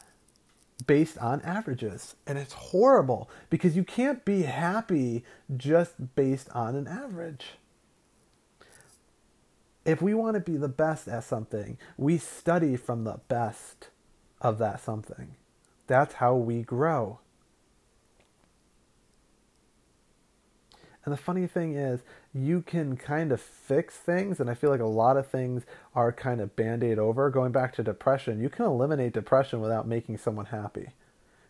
based 0.86 1.18
on 1.18 1.42
averages. 1.42 2.15
And 2.25 2.38
it's 2.38 2.53
horrible 2.53 3.30
because 3.50 3.75
you 3.75 3.84
can't 3.84 4.24
be 4.25 4.44
happy 4.44 5.24
just 5.56 6.15
based 6.15 6.50
on 6.51 6.75
an 6.75 6.88
average. 6.88 7.46
If 9.86 10.01
we 10.01 10.13
want 10.13 10.36
to 10.36 10.39
be 10.39 10.58
the 10.58 10.70
best 10.70 11.08
at 11.08 11.24
something, 11.24 11.77
we 11.98 12.18
study 12.18 12.77
from 12.77 13.03
the 13.03 13.20
best 13.27 13.89
of 14.42 14.58
that 14.60 14.80
something. 14.80 15.36
That's 15.88 16.15
how 16.15 16.36
we 16.36 16.62
grow. 16.62 17.20
And 21.05 21.12
the 21.12 21.17
funny 21.17 21.48
thing 21.48 21.75
is, 21.75 22.01
you 22.33 22.62
can 22.62 22.95
kind 22.95 23.31
of 23.31 23.41
fix 23.41 23.95
things, 23.95 24.39
and 24.39 24.50
I 24.50 24.53
feel 24.53 24.69
like 24.69 24.79
a 24.79 24.86
lot 24.86 25.17
of 25.17 25.27
things 25.27 25.63
are 25.93 26.12
kind 26.12 26.39
of 26.39 26.55
band 26.55 26.83
aid 26.83 26.98
over. 26.98 27.29
Going 27.29 27.51
back 27.51 27.74
to 27.75 27.83
depression, 27.83 28.39
you 28.39 28.50
can 28.50 28.65
eliminate 28.65 29.13
depression 29.13 29.60
without 29.60 29.88
making 29.88 30.17
someone 30.17 30.45
happy. 30.45 30.89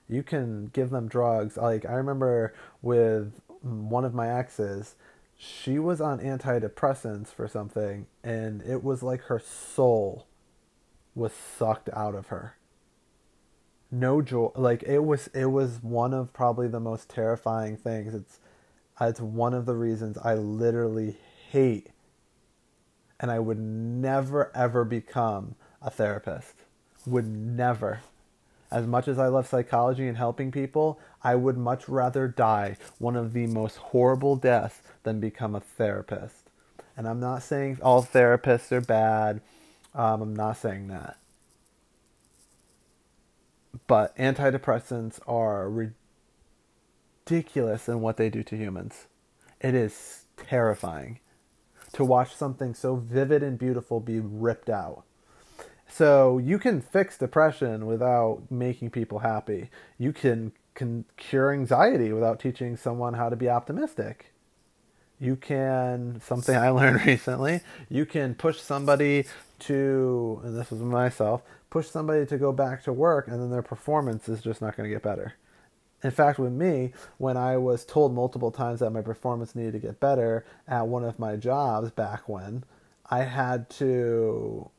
You 0.10 0.24
can 0.24 0.72
give 0.74 0.90
them 0.90 1.08
drugs. 1.08 1.56
Like, 1.56 1.86
I 1.86 1.94
remember 1.94 2.54
with 2.82 3.42
one 3.62 4.06
of 4.06 4.14
my 4.16 4.28
exes, 4.28 4.96
she 5.38 5.78
was 5.78 6.02
on 6.02 6.20
antidepressants 6.20 7.28
for 7.28 7.48
something, 7.48 8.08
and 8.24 8.62
it 8.64 8.84
was 8.84 9.04
like 9.04 9.22
her 9.24 9.40
soul 9.40 10.26
was 11.14 11.32
sucked 11.32 11.90
out 11.94 12.16
of 12.16 12.28
her 12.28 12.58
no 13.94 14.22
joy 14.24 14.50
like 14.56 14.82
it 14.84 15.00
was 15.00 15.28
it 15.36 15.46
was 15.46 15.78
one 15.84 16.14
of 16.14 16.34
probably 16.34 16.68
the 16.68 16.80
most 16.80 17.08
terrifying 17.08 17.78
things 17.78 18.16
it's 18.16 18.40
it's 19.02 19.20
one 19.20 19.54
of 19.54 19.66
the 19.66 19.76
reasons 19.76 20.18
I 20.18 20.36
literally 20.36 21.18
hate 21.50 21.90
and 23.24 23.32
I 23.32 23.40
would 23.40 23.58
never 23.58 24.52
ever 24.54 24.84
become 24.84 25.56
a 25.82 25.90
therapist. 25.90 26.56
Would 27.06 27.26
never. 27.26 28.02
As 28.70 28.86
much 28.86 29.08
as 29.08 29.20
I 29.20 29.28
love 29.28 29.48
psychology 29.48 30.08
and 30.08 30.18
helping 30.18 30.52
people, 30.52 31.00
I 31.24 31.36
would 31.36 31.58
much 31.58 31.88
rather 31.88 32.28
die 32.28 32.76
one 32.98 33.16
of 33.16 33.34
the 33.34 33.48
most 33.48 33.78
horrible 33.78 34.36
deaths 34.36 34.82
than 35.04 35.22
become 35.22 35.56
a 35.56 35.60
therapist. 35.62 36.50
And 36.98 37.08
I'm 37.08 37.20
not 37.20 37.44
saying 37.44 37.80
all 37.82 38.04
therapists 38.04 38.72
are 38.72 38.82
bad. 38.82 39.42
Um, 39.94 40.22
I'm 40.22 40.36
not 40.36 40.58
saying 40.58 40.88
that. 40.88 41.18
But 43.88 44.16
antidepressants 44.18 45.20
are 45.28 45.70
ridiculous 45.70 46.03
in 47.26 48.02
what 48.02 48.18
they 48.18 48.30
do 48.30 48.44
to 48.44 48.58
humans. 48.58 49.08
It 49.62 49.76
is 49.76 50.26
terrifying 50.38 51.20
to 51.94 52.04
watch 52.04 52.36
something 52.36 52.74
so 52.74 52.96
vivid 52.96 53.44
and 53.44 53.58
beautiful 53.58 54.00
be 54.00 54.20
ripped 54.20 54.70
out. 54.70 55.04
So 55.88 56.40
you 56.40 56.58
can 56.58 56.82
fix 56.82 57.18
depression 57.18 57.86
without 57.86 58.42
making 58.50 58.90
people 58.90 59.20
happy. 59.20 59.70
You 60.00 60.12
can, 60.12 60.52
can 60.74 61.06
cure 61.18 61.54
anxiety 61.54 62.12
without 62.12 62.40
teaching 62.40 62.76
someone 62.76 63.14
how 63.14 63.30
to 63.30 63.36
be 63.36 63.48
optimistic. 63.48 64.34
You 65.20 65.36
can, 65.36 66.20
something 66.20 66.56
I 66.56 66.70
learned 66.70 67.06
recently, 67.06 67.62
you 67.90 68.06
can 68.06 68.34
push 68.34 68.60
somebody 68.60 69.26
to, 69.60 70.42
and 70.44 70.58
this 70.58 70.72
was 70.72 70.82
myself, 70.82 71.44
push 71.70 71.88
somebody 71.88 72.26
to 72.26 72.38
go 72.40 72.52
back 72.52 72.84
to 72.84 72.92
work 72.92 73.28
and 73.28 73.40
then 73.40 73.52
their 73.52 73.62
performance 73.62 74.28
is 74.28 74.42
just 74.42 74.62
not 74.62 74.76
going 74.76 74.90
to 74.90 74.94
get 74.94 75.04
better. 75.04 75.36
In 76.04 76.12
fact, 76.12 76.38
with 76.38 76.52
me, 76.52 76.92
when 77.18 77.38
I 77.38 77.56
was 77.58 77.86
told 77.86 78.14
multiple 78.14 78.52
times 78.52 78.82
that 78.82 78.92
my 78.92 79.02
performance 79.02 79.56
needed 79.56 79.74
to 79.74 79.80
get 79.80 80.02
better 80.02 80.46
at 80.68 80.88
one 80.88 81.06
of 81.06 81.18
my 81.18 81.38
jobs 81.38 81.92
back 81.92 82.28
when, 82.28 82.66
I 83.10 83.24
had 83.24 83.70
to. 83.72 84.70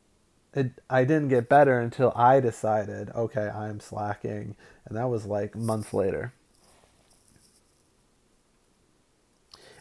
It, 0.53 0.71
I 0.89 1.03
didn't 1.03 1.29
get 1.29 1.49
better 1.49 1.79
until 1.79 2.13
I 2.15 2.39
decided, 2.39 3.09
okay, 3.09 3.49
I'm 3.49 3.81
slacking. 3.81 4.55
And 4.85 4.97
that 4.97 5.09
was 5.09 5.25
like 5.25 5.55
months 5.55 5.93
later. 5.93 6.33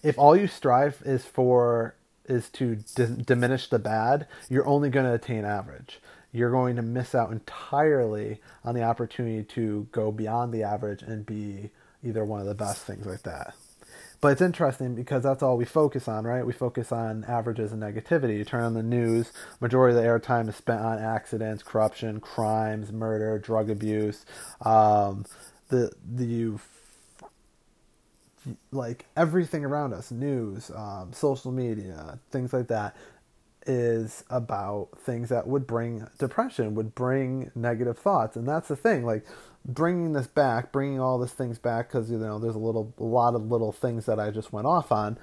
If 0.03 0.19
all 0.19 0.37
you 0.37 0.49
strive 0.49 1.01
is 1.05 1.25
for 1.25 1.95
is 2.27 2.49
to 2.51 2.77
diminish 2.77 3.69
the 3.69 3.79
bad, 3.79 4.27
you're 4.49 4.67
only 4.67 4.91
going 4.91 5.07
to 5.07 5.15
attain 5.15 5.45
average 5.45 6.01
you're 6.35 6.51
going 6.51 6.75
to 6.75 6.83
miss 6.83 7.15
out 7.15 7.31
entirely 7.31 8.41
on 8.65 8.75
the 8.75 8.83
opportunity 8.83 9.45
to 9.45 9.87
go 9.93 10.11
beyond 10.11 10.53
the 10.53 10.65
average 10.65 11.01
and 11.01 11.25
be 11.25 11.71
either 12.03 12.25
one 12.25 12.41
of 12.41 12.47
the 12.47 12.55
best 12.55 12.83
things 12.83 13.07
like 13.07 13.23
that. 13.23 13.55
But 14.21 14.33
it's 14.33 14.43
interesting 14.43 14.97
because 14.97 15.23
that's 15.23 15.45
all 15.45 15.57
we 15.57 15.65
focus 15.65 16.09
on, 16.09 16.25
right? 16.25 16.45
We 16.45 16.53
focus 16.53 16.91
on 16.91 17.25
averages 17.25 17.73
and 17.73 17.81
negativity. 17.81 18.39
You 18.39 18.45
turn 18.45 18.65
on 18.65 18.75
the 18.75 18.83
news, 18.83 19.33
majority 19.61 19.97
of 19.97 20.03
the 20.03 20.09
airtime 20.09 20.49
is 20.49 20.57
spent 20.57 20.81
on 20.81 20.99
accidents, 20.99 21.63
corruption, 21.63 22.19
crimes, 22.19 22.91
murder, 22.91 23.39
drug 23.39 23.71
abuse, 23.71 24.27
um, 24.63 25.27
the 25.69 25.93
the 26.05 26.59
like 28.73 29.07
everything 29.17 29.65
around 29.65 29.93
us, 29.93 30.11
news, 30.11 30.71
um, 30.75 31.13
social 31.13 31.53
media, 31.53 32.19
things 32.31 32.53
like 32.53 32.69
that 32.69 32.97
is 33.67 34.25
about 34.31 34.89
things 34.99 35.29
that 35.31 35.47
would 35.47 35.67
bring 35.67 36.07
depression, 36.19 36.75
would 36.75 36.95
bring 36.95 37.51
negative 37.55 37.99
thoughts, 37.99 38.37
and 38.37 38.47
that's 38.47 38.69
the 38.69 38.77
thing. 38.77 39.05
Like 39.05 39.25
bringing 39.65 40.13
this 40.13 40.27
back, 40.27 40.73
bringing 40.73 41.01
all 41.01 41.19
these 41.19 41.33
things 41.33 41.59
back, 41.59 41.89
because 41.89 42.11
you 42.11 42.19
know 42.19 42.39
there's 42.39 42.55
a 42.55 42.59
little, 42.59 42.93
a 42.99 43.05
lot 43.05 43.35
of 43.35 43.51
little 43.51 43.73
things 43.73 44.07
that 44.07 44.21
I 44.21 44.31
just 44.31 44.53
went 44.53 44.67
off 44.67 44.93
on. 44.93 45.19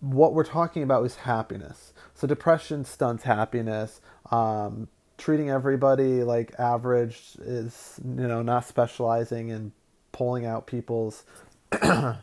what 0.00 0.34
we're 0.34 0.44
talking 0.44 0.82
about 0.82 1.04
is 1.04 1.16
happiness. 1.16 1.92
So 2.14 2.26
depression 2.26 2.84
stunts 2.84 3.24
happiness. 3.24 4.00
Um, 4.30 4.88
treating 5.16 5.50
everybody 5.50 6.22
like 6.22 6.54
average 6.58 7.36
is 7.40 8.00
you 8.04 8.28
know 8.28 8.42
not 8.42 8.66
specializing 8.66 9.48
in 9.48 9.72
pulling 10.12 10.46
out 10.46 10.66
people's 10.66 11.24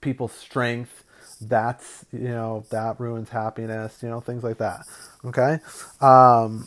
people's 0.00 0.32
strength 0.32 1.03
that's 1.40 2.04
you 2.12 2.28
know 2.28 2.64
that 2.70 2.98
ruins 3.00 3.30
happiness 3.30 3.98
you 4.02 4.08
know 4.08 4.20
things 4.20 4.42
like 4.44 4.58
that 4.58 4.82
okay 5.24 5.58
um, 6.00 6.66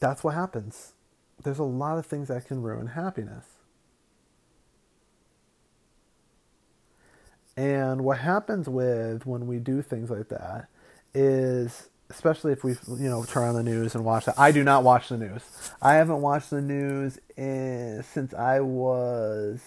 that's 0.00 0.24
what 0.24 0.34
happens 0.34 0.92
there's 1.42 1.58
a 1.58 1.64
lot 1.64 1.98
of 1.98 2.06
things 2.06 2.28
that 2.28 2.46
can 2.46 2.62
ruin 2.62 2.88
happiness 2.88 3.44
and 7.56 8.02
what 8.02 8.18
happens 8.18 8.68
with 8.68 9.26
when 9.26 9.46
we 9.46 9.58
do 9.58 9.82
things 9.82 10.10
like 10.10 10.28
that 10.28 10.66
is 11.14 11.88
especially 12.10 12.52
if 12.52 12.64
we 12.64 12.72
you 12.72 13.08
know 13.08 13.24
turn 13.24 13.48
on 13.48 13.54
the 13.54 13.62
news 13.62 13.94
and 13.94 14.04
watch 14.04 14.26
that. 14.26 14.38
I 14.38 14.52
do 14.52 14.62
not 14.62 14.84
watch 14.84 15.08
the 15.08 15.16
news. 15.16 15.42
I 15.80 15.94
haven't 15.94 16.20
watched 16.20 16.50
the 16.50 16.60
news 16.60 17.18
in, 17.36 18.04
since 18.12 18.34
I 18.34 18.60
was 18.60 19.60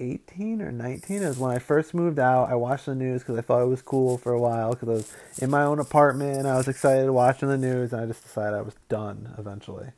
18 0.00 0.62
or 0.62 0.72
19 0.72 1.22
is 1.22 1.38
when 1.38 1.52
I 1.52 1.58
first 1.58 1.94
moved 1.94 2.18
out. 2.18 2.50
I 2.50 2.54
watched 2.54 2.86
the 2.86 2.94
news 2.94 3.22
because 3.22 3.38
I 3.38 3.42
thought 3.42 3.62
it 3.62 3.68
was 3.68 3.82
cool 3.82 4.18
for 4.18 4.32
a 4.32 4.40
while 4.40 4.70
because 4.70 4.88
I 4.88 4.92
was 4.92 5.16
in 5.38 5.50
my 5.50 5.62
own 5.62 5.78
apartment. 5.78 6.46
I 6.46 6.56
was 6.56 6.68
excited 6.68 7.10
watching 7.10 7.48
the 7.48 7.58
news, 7.58 7.92
and 7.92 8.02
I 8.02 8.06
just 8.06 8.22
decided 8.22 8.56
I 8.56 8.62
was 8.62 8.74
done 8.88 9.34
eventually. 9.38 9.90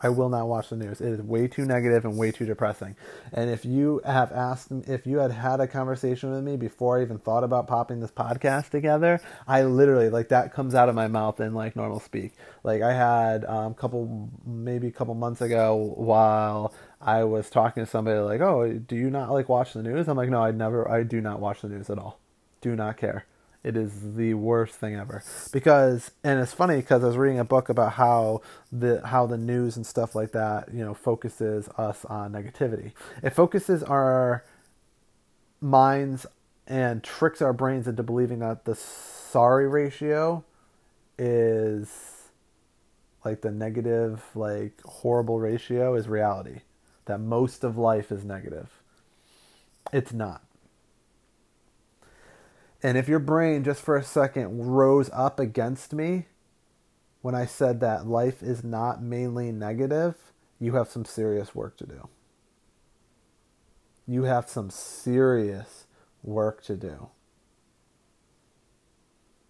I 0.00 0.10
will 0.10 0.28
not 0.28 0.46
watch 0.46 0.68
the 0.68 0.76
news. 0.76 1.00
It 1.00 1.08
is 1.08 1.22
way 1.22 1.48
too 1.48 1.64
negative 1.64 2.04
and 2.04 2.16
way 2.16 2.30
too 2.30 2.46
depressing. 2.46 2.94
And 3.32 3.50
if 3.50 3.64
you 3.64 4.00
have 4.04 4.30
asked, 4.30 4.70
if 4.70 5.06
you 5.06 5.18
had 5.18 5.32
had 5.32 5.60
a 5.60 5.66
conversation 5.66 6.30
with 6.30 6.44
me 6.44 6.56
before 6.56 6.98
I 6.98 7.02
even 7.02 7.18
thought 7.18 7.42
about 7.42 7.66
popping 7.66 7.98
this 7.98 8.12
podcast 8.12 8.70
together, 8.70 9.20
I 9.48 9.64
literally 9.64 10.08
like 10.08 10.28
that 10.28 10.52
comes 10.52 10.74
out 10.74 10.88
of 10.88 10.94
my 10.94 11.08
mouth 11.08 11.40
in 11.40 11.52
like 11.52 11.74
normal 11.74 11.98
speak. 11.98 12.34
Like 12.62 12.80
I 12.80 12.92
had 12.92 13.42
a 13.42 13.52
um, 13.52 13.74
couple, 13.74 14.30
maybe 14.46 14.86
a 14.86 14.92
couple 14.92 15.14
months 15.14 15.40
ago, 15.40 15.94
while 15.96 16.72
I 17.00 17.24
was 17.24 17.50
talking 17.50 17.84
to 17.84 17.90
somebody 17.90 18.20
like, 18.20 18.40
"Oh, 18.40 18.72
do 18.72 18.94
you 18.94 19.10
not 19.10 19.32
like 19.32 19.48
watch 19.48 19.72
the 19.72 19.82
news?" 19.82 20.08
I'm 20.08 20.16
like, 20.16 20.30
"No, 20.30 20.42
I 20.42 20.52
never. 20.52 20.88
I 20.88 21.02
do 21.02 21.20
not 21.20 21.40
watch 21.40 21.62
the 21.62 21.68
news 21.68 21.90
at 21.90 21.98
all. 21.98 22.20
Do 22.60 22.76
not 22.76 22.96
care." 22.96 23.26
It 23.64 23.76
is 23.76 24.14
the 24.14 24.34
worst 24.34 24.76
thing 24.76 24.94
ever 24.94 25.22
because, 25.52 26.12
and 26.22 26.40
it's 26.40 26.52
funny 26.52 26.76
because 26.76 27.02
I 27.02 27.08
was 27.08 27.16
reading 27.16 27.40
a 27.40 27.44
book 27.44 27.68
about 27.68 27.94
how 27.94 28.40
the 28.70 29.04
how 29.04 29.26
the 29.26 29.36
news 29.36 29.76
and 29.76 29.84
stuff 29.84 30.14
like 30.14 30.30
that, 30.32 30.72
you 30.72 30.84
know, 30.84 30.94
focuses 30.94 31.68
us 31.76 32.04
on 32.04 32.32
negativity. 32.32 32.92
It 33.22 33.30
focuses 33.30 33.82
our 33.82 34.44
minds 35.60 36.24
and 36.68 37.02
tricks 37.02 37.42
our 37.42 37.52
brains 37.52 37.88
into 37.88 38.02
believing 38.02 38.38
that 38.38 38.64
the 38.64 38.74
sorry 38.74 39.66
ratio 39.66 40.44
is 41.18 42.30
like 43.24 43.40
the 43.40 43.50
negative, 43.50 44.24
like 44.34 44.80
horrible 44.84 45.40
ratio 45.40 45.94
is 45.94 46.08
reality. 46.08 46.60
That 47.06 47.18
most 47.18 47.64
of 47.64 47.76
life 47.76 48.12
is 48.12 48.24
negative. 48.24 48.70
It's 49.92 50.12
not. 50.12 50.42
And 52.82 52.96
if 52.96 53.08
your 53.08 53.18
brain 53.18 53.64
just 53.64 53.82
for 53.82 53.96
a 53.96 54.04
second 54.04 54.66
rose 54.66 55.10
up 55.12 55.40
against 55.40 55.92
me 55.92 56.26
when 57.22 57.34
I 57.34 57.46
said 57.46 57.80
that 57.80 58.06
life 58.06 58.42
is 58.42 58.62
not 58.62 59.02
mainly 59.02 59.50
negative, 59.50 60.14
you 60.60 60.74
have 60.74 60.88
some 60.88 61.04
serious 61.04 61.54
work 61.54 61.76
to 61.78 61.86
do. 61.86 62.08
You 64.06 64.24
have 64.24 64.48
some 64.48 64.70
serious 64.70 65.86
work 66.22 66.62
to 66.64 66.76
do. 66.76 67.10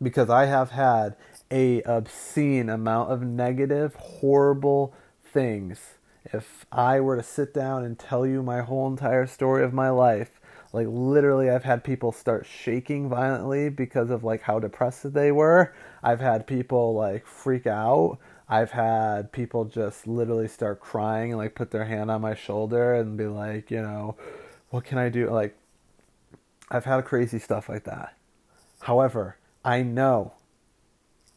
Because 0.03 0.31
I 0.31 0.47
have 0.47 0.71
had 0.71 1.17
a 1.51 1.83
obscene 1.83 2.69
amount 2.69 3.11
of 3.11 3.23
negative, 3.23 3.95
horrible 3.95 4.95
things. 5.23 5.99
If 6.25 6.67
I 6.71 7.01
were 7.01 7.17
to 7.17 7.23
sit 7.23 7.53
down 7.53 7.85
and 7.85 7.99
tell 7.99 8.27
you 8.27 8.43
my 8.43 8.63
whole 8.63 8.87
entire 8.87 9.27
story 9.27 9.65
of 9.65 9.73
my 9.73 9.91
life, 9.91 10.38
like 10.73 10.87
literally 10.89 11.51
I've 11.51 11.65
had 11.65 11.85
people 11.85 12.13
start 12.13 12.47
shaking 12.47 13.09
violently 13.09 13.69
because 13.69 14.11
of 14.11 14.25
like 14.25 14.43
how 14.43 14.59
depressed 14.59 15.13
they 15.15 15.33
were. 15.33 15.75
I've 16.03 16.21
had 16.21 16.47
people 16.47 16.95
like 16.95 17.27
freak 17.27 17.67
out. 17.67 18.19
I've 18.49 18.71
had 18.71 19.33
people 19.33 19.65
just 19.65 20.07
literally 20.07 20.49
start 20.49 20.81
crying 20.81 21.33
and 21.33 21.39
like 21.39 21.55
put 21.55 21.71
their 21.71 21.85
hand 21.85 22.11
on 22.11 22.21
my 22.21 22.35
shoulder 22.35 22.95
and 22.95 23.17
be 23.17 23.27
like, 23.27 23.71
you 23.71 23.83
know, 23.83 24.17
what 24.71 24.85
can 24.85 24.99
I 24.99 25.09
do? 25.09 25.31
Like 25.31 25.57
I've 26.71 26.85
had 26.85 27.05
crazy 27.05 27.39
stuff 27.39 27.69
like 27.69 27.85
that. 27.85 28.15
However, 28.81 29.37
I 29.65 29.83
know 29.83 30.35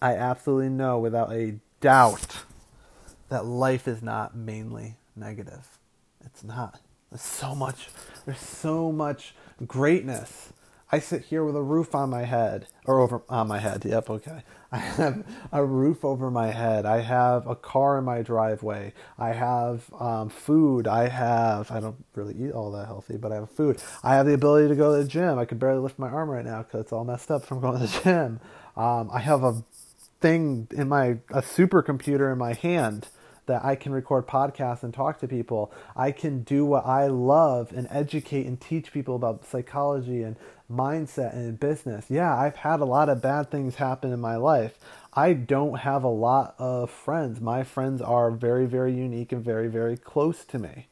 I 0.02 0.16
absolutely 0.16 0.70
know 0.70 0.98
without 0.98 1.32
a 1.32 1.60
doubt 1.80 2.44
that 3.30 3.46
life 3.46 3.88
is 3.88 4.02
not 4.02 4.36
mainly 4.36 4.98
negative. 5.16 5.78
It's 6.26 6.44
not. 6.44 6.82
There's 7.12 7.22
so 7.22 7.54
much. 7.54 7.90
There's 8.26 8.40
so 8.40 8.92
much 8.92 9.36
greatness. 9.68 10.54
I 10.94 11.00
sit 11.00 11.26
here 11.26 11.44
with 11.44 11.56
a 11.56 11.62
roof 11.62 11.96
on 11.96 12.10
my 12.10 12.24
head, 12.24 12.68
or 12.86 13.00
over 13.00 13.22
on 13.30 13.48
my 13.48 13.60
head. 13.60 13.86
Yep, 13.86 14.10
okay. 14.10 14.44
I 14.72 14.78
have 14.78 15.24
a 15.52 15.66
roof 15.66 16.04
over 16.06 16.32
my 16.32 16.52
head. 16.52 16.86
I 16.86 17.00
have 17.02 17.48
a 17.48 17.56
car 17.56 17.98
in 17.98 18.06
my 18.06 18.22
driveway. 18.22 18.94
I 19.18 19.34
have 19.34 19.92
um, 20.00 20.30
food. 20.30 20.88
I 20.88 21.10
have. 21.10 21.70
I 21.72 21.82
don't 21.82 22.04
really 22.16 22.36
eat 22.36 22.52
all 22.52 22.72
that 22.72 22.88
healthy, 22.88 23.18
but 23.18 23.32
I 23.32 23.36
have 23.36 23.50
food. 23.50 23.82
I 24.04 24.16
have 24.16 24.26
the 24.26 24.34
ability 24.34 24.70
to 24.70 24.76
go 24.76 24.96
to 24.96 25.04
the 25.04 25.10
gym. 25.10 25.38
I 25.38 25.46
can 25.46 25.58
barely 25.58 25.80
lift 25.80 26.00
my 26.00 26.10
arm 26.10 26.30
right 26.30 26.46
now 26.46 26.64
because 26.64 26.82
it's 26.82 26.94
all 26.94 27.04
messed 27.04 27.30
up 27.32 27.46
from 27.46 27.60
going 27.60 27.80
to 27.80 27.88
the 27.88 28.02
gym. 28.04 28.40
Um, 28.78 29.10
I 29.12 29.20
have 29.20 29.44
a 29.44 29.64
thing 30.22 30.68
in 30.72 30.88
my 30.88 31.18
a 31.30 31.42
supercomputer 31.42 32.32
in 32.32 32.38
my 32.38 32.54
hand 32.54 33.08
that 33.46 33.64
I 33.66 33.76
can 33.76 33.92
record 33.92 34.28
podcasts 34.28 34.84
and 34.84 34.94
talk 34.94 35.20
to 35.20 35.28
people. 35.28 35.72
I 35.96 36.12
can 36.12 36.44
do 36.44 36.66
what 36.66 36.86
I 36.86 37.08
love 37.08 37.72
and 37.76 37.88
educate 37.90 38.46
and 38.46 38.60
teach 38.60 38.92
people 38.92 39.16
about 39.16 39.46
psychology 39.46 40.24
and 40.24 40.36
mindset 40.72 41.34
and 41.34 41.60
business. 41.60 42.06
Yeah, 42.10 42.36
I've 42.36 42.58
had 42.58 42.80
a 42.80 42.86
lot 42.86 43.10
of 43.10 43.22
bad 43.22 43.52
things 43.52 43.76
happen 43.76 44.12
in 44.12 44.20
my 44.20 44.36
life. 44.38 44.78
I 45.14 45.34
don't 45.34 45.80
have 45.80 46.04
a 46.04 46.10
lot 46.10 46.56
of 46.58 46.90
friends. 46.90 47.42
My 47.42 47.64
friends 47.64 48.02
are 48.02 48.32
very, 48.32 48.66
very 48.66 48.94
unique 48.94 49.32
and 49.32 49.44
very, 49.44 49.68
very 49.68 49.98
close 49.98 50.46
to 50.46 50.60
me. 50.60 50.88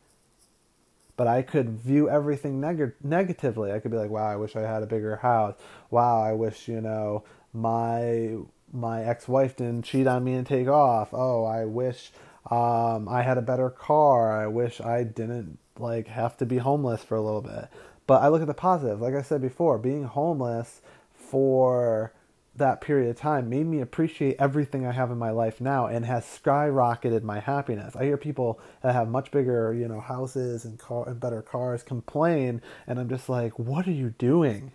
But 1.15 1.27
I 1.27 1.41
could 1.41 1.69
view 1.69 2.09
everything 2.09 2.59
neg- 2.59 2.95
negatively. 3.03 3.71
I 3.71 3.79
could 3.79 3.91
be 3.91 3.97
like, 3.97 4.09
"Wow, 4.09 4.27
I 4.27 4.37
wish 4.37 4.55
I 4.55 4.61
had 4.61 4.83
a 4.83 4.87
bigger 4.87 5.17
house. 5.17 5.55
Wow, 5.89 6.21
I 6.21 6.33
wish 6.33 6.67
you 6.67 6.81
know 6.81 7.23
my 7.53 8.37
my 8.71 9.03
ex-wife 9.03 9.55
didn't 9.57 9.83
cheat 9.83 10.07
on 10.07 10.23
me 10.23 10.33
and 10.33 10.45
take 10.45 10.67
off. 10.67 11.09
Oh, 11.13 11.43
I 11.43 11.65
wish 11.65 12.11
um, 12.49 13.07
I 13.09 13.21
had 13.23 13.37
a 13.37 13.41
better 13.41 13.69
car. 13.69 14.39
I 14.41 14.47
wish 14.47 14.81
I 14.81 15.03
didn't 15.03 15.59
like 15.77 16.07
have 16.07 16.37
to 16.37 16.45
be 16.45 16.57
homeless 16.57 17.03
for 17.03 17.15
a 17.15 17.21
little 17.21 17.41
bit. 17.41 17.67
But 18.07 18.21
I 18.21 18.27
look 18.29 18.41
at 18.41 18.47
the 18.47 18.53
positive. 18.53 19.01
Like 19.01 19.13
I 19.13 19.21
said 19.21 19.41
before, 19.41 19.77
being 19.77 20.03
homeless 20.03 20.81
for 21.13 22.13
that 22.55 22.81
period 22.81 23.09
of 23.09 23.15
time 23.17 23.49
made 23.49 23.65
me 23.65 23.79
appreciate 23.81 24.35
everything 24.39 24.85
I 24.85 24.91
have 24.91 25.11
in 25.11 25.17
my 25.17 25.31
life 25.31 25.59
now 25.59 25.87
and 25.87 26.05
has 26.05 26.25
skyrocketed 26.25 27.23
my 27.23 27.39
happiness. 27.39 27.95
I 27.95 28.03
hear 28.05 28.17
people 28.17 28.59
that 28.81 28.93
have 28.93 29.07
much 29.07 29.31
bigger, 29.31 29.73
you 29.73 29.87
know, 29.87 29.99
houses 29.99 30.65
and 30.65 30.77
car 30.77 31.07
and 31.07 31.19
better 31.19 31.41
cars 31.41 31.83
complain 31.83 32.61
and 32.85 32.99
I'm 32.99 33.09
just 33.09 33.29
like, 33.29 33.57
what 33.57 33.87
are 33.87 33.91
you 33.91 34.13
doing? 34.17 34.73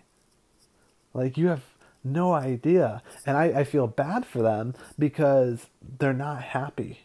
Like 1.13 1.37
you 1.37 1.47
have 1.47 1.63
no 2.03 2.33
idea. 2.33 3.01
And 3.25 3.37
I, 3.37 3.45
I 3.45 3.63
feel 3.63 3.87
bad 3.87 4.25
for 4.25 4.41
them 4.41 4.73
because 4.97 5.67
they're 5.99 6.13
not 6.13 6.41
happy. 6.41 7.04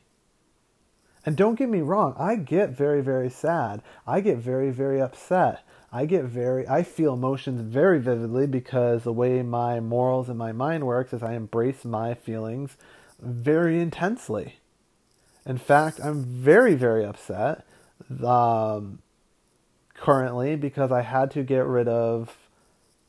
And 1.25 1.37
don't 1.37 1.57
get 1.57 1.69
me 1.69 1.81
wrong, 1.81 2.15
I 2.19 2.37
get 2.37 2.71
very, 2.71 3.03
very 3.03 3.29
sad. 3.29 3.83
I 4.07 4.21
get 4.21 4.39
very, 4.39 4.71
very 4.71 5.01
upset. 5.01 5.63
I 5.93 6.07
get 6.07 6.25
very, 6.25 6.67
I 6.69 6.83
feel 6.83 7.15
emotions 7.15 7.61
very 7.61 8.01
vividly 8.01 8.47
because 8.47 9.03
the 9.03 9.13
way 9.13 9.43
my 9.43 9.81
morals 9.81 10.29
and 10.29 10.39
my 10.39 10.53
mind 10.53 10.87
works 10.87 11.13
is 11.13 11.23
I 11.23 11.35
embrace 11.35 11.85
my 11.85 12.15
feelings 12.15 12.77
very 13.21 13.81
intensely. 13.81 14.57
In 15.45 15.59
fact, 15.59 16.01
I'm 16.03 16.23
very, 16.25 16.75
very 16.75 17.05
upset 17.05 17.67
um, 18.25 19.01
currently 19.95 20.57
because 20.57 20.93
I 20.93 21.03
had 21.03 21.31
to 21.33 21.43
get 21.43 21.67
rid 21.67 21.89
of 21.89 22.37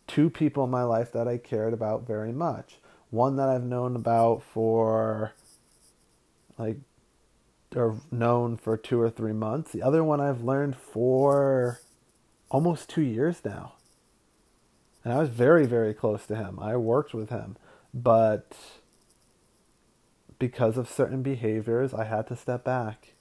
two 0.08 0.30
people 0.30 0.64
in 0.64 0.70
my 0.70 0.84
life 0.84 1.12
that 1.14 1.28
I 1.28 1.38
cared 1.38 1.74
about 1.74 2.08
very 2.08 2.34
much. 2.34 2.80
One 3.10 3.36
that 3.36 3.48
I've 3.48 3.64
known 3.64 3.96
about 3.96 4.42
for 4.42 5.34
like 6.58 6.78
or 7.76 7.98
known 8.12 8.58
for 8.58 8.78
two 8.78 9.00
or 9.00 9.10
three 9.10 9.34
months. 9.34 9.72
The 9.72 9.82
other 9.82 10.04
one 10.04 10.20
I've 10.20 10.42
learned 10.42 10.76
for 10.76 11.80
almost 12.50 12.90
two 12.90 13.02
years 13.02 13.42
now. 13.46 13.74
And 15.04 15.14
I 15.14 15.20
was 15.20 15.30
very, 15.30 15.66
very 15.66 15.94
close 15.94 16.26
to 16.28 16.36
him. 16.36 16.60
I 16.60 16.76
worked 16.76 17.14
with 17.14 17.30
him. 17.30 17.58
But 17.94 18.56
because 20.38 20.78
of 20.78 20.90
certain 20.90 21.24
behaviors, 21.24 21.94
I 21.94 22.06
had 22.06 22.28
to 22.28 22.36
step 22.36 22.64
back. 22.64 23.14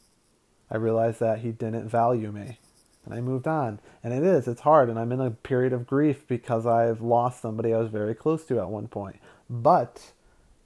I 0.71 0.77
realized 0.77 1.21
that 1.21 1.41
he 1.41 1.53
didn't 1.53 1.89
value 1.89 2.31
me. 2.33 2.59
and 3.05 3.15
I 3.15 3.21
moved 3.21 3.47
on. 3.47 3.81
And 4.03 4.13
it 4.13 4.23
is, 4.23 4.47
it's 4.47 4.61
hard, 4.63 4.89
and 4.89 4.99
I'm 4.99 5.13
in 5.13 5.21
a 5.21 5.31
period 5.31 5.73
of 5.73 5.87
grief 5.87 6.27
because 6.29 6.67
I've 6.67 7.01
lost 7.01 7.41
somebody 7.41 7.73
I 7.73 7.79
was 7.79 7.91
very 7.91 8.15
close 8.15 8.45
to 8.47 8.59
at 8.61 8.69
one 8.69 8.89
point. 8.89 9.17
But 9.49 10.13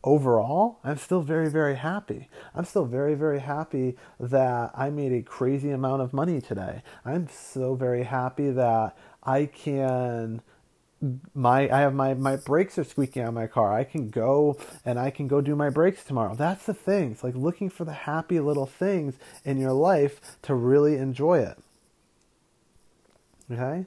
overall, 0.04 0.78
I'm 0.84 0.98
still 0.98 1.22
very, 1.22 1.48
very 1.48 1.76
happy. 1.76 2.28
I'm 2.54 2.64
still 2.64 2.84
very, 2.84 3.14
very 3.14 3.40
happy 3.40 3.96
that 4.20 4.70
I 4.74 4.90
made 4.90 5.12
a 5.12 5.22
crazy 5.22 5.70
amount 5.70 6.02
of 6.02 6.12
money 6.12 6.40
today. 6.40 6.82
I'm 7.04 7.28
so 7.28 7.74
very 7.74 8.04
happy 8.04 8.50
that 8.50 8.96
I 9.22 9.46
can 9.46 10.42
my 11.34 11.68
I 11.70 11.80
have 11.80 11.94
my 11.94 12.14
my 12.14 12.36
brakes 12.36 12.78
are 12.78 12.84
squeaking 12.84 13.26
on 13.26 13.34
my 13.34 13.46
car. 13.46 13.72
I 13.72 13.84
can 13.84 14.10
go 14.10 14.58
and 14.84 14.98
I 14.98 15.10
can 15.10 15.28
go 15.28 15.40
do 15.40 15.56
my 15.56 15.68
brakes 15.70 16.04
tomorrow. 16.04 16.34
That's 16.34 16.66
the 16.66 16.74
thing. 16.74 17.12
It's 17.12 17.24
like 17.24 17.34
looking 17.34 17.68
for 17.68 17.84
the 17.84 17.92
happy 17.92 18.40
little 18.40 18.66
things 18.66 19.14
in 19.44 19.58
your 19.58 19.72
life 19.72 20.20
to 20.42 20.54
really 20.54 20.96
enjoy 20.96 21.40
it. 21.40 21.58
Okay? 23.50 23.86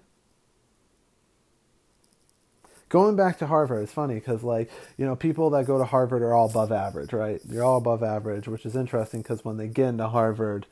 Going 2.89 3.17
back 3.17 3.37
to 3.39 3.47
Harvard, 3.47 3.83
it's 3.83 3.91
funny 3.91 4.15
because, 4.15 4.43
like, 4.43 4.71
you 4.97 5.05
know, 5.05 5.15
people 5.15 5.49
that 5.49 5.65
go 5.65 5.77
to 5.77 5.83
Harvard 5.83 6.21
are 6.21 6.33
all 6.33 6.49
above 6.49 6.71
average, 6.71 7.11
right? 7.11 7.41
You're 7.49 7.65
all 7.65 7.77
above 7.77 8.01
average, 8.01 8.47
which 8.47 8.65
is 8.65 8.75
interesting 8.75 9.21
because 9.21 9.43
when 9.43 9.57
they 9.57 9.67
get 9.67 9.89
into 9.89 10.07
Harvard, 10.07 10.67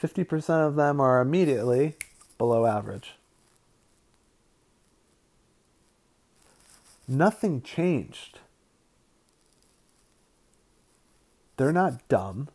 50% 0.00 0.66
of 0.66 0.76
them 0.76 1.00
are 1.00 1.20
immediately 1.20 1.96
below 2.38 2.66
average. 2.66 3.14
Nothing 7.08 7.62
changed. 7.62 8.38
They're 11.56 11.72
not 11.72 12.06
dumb. 12.08 12.48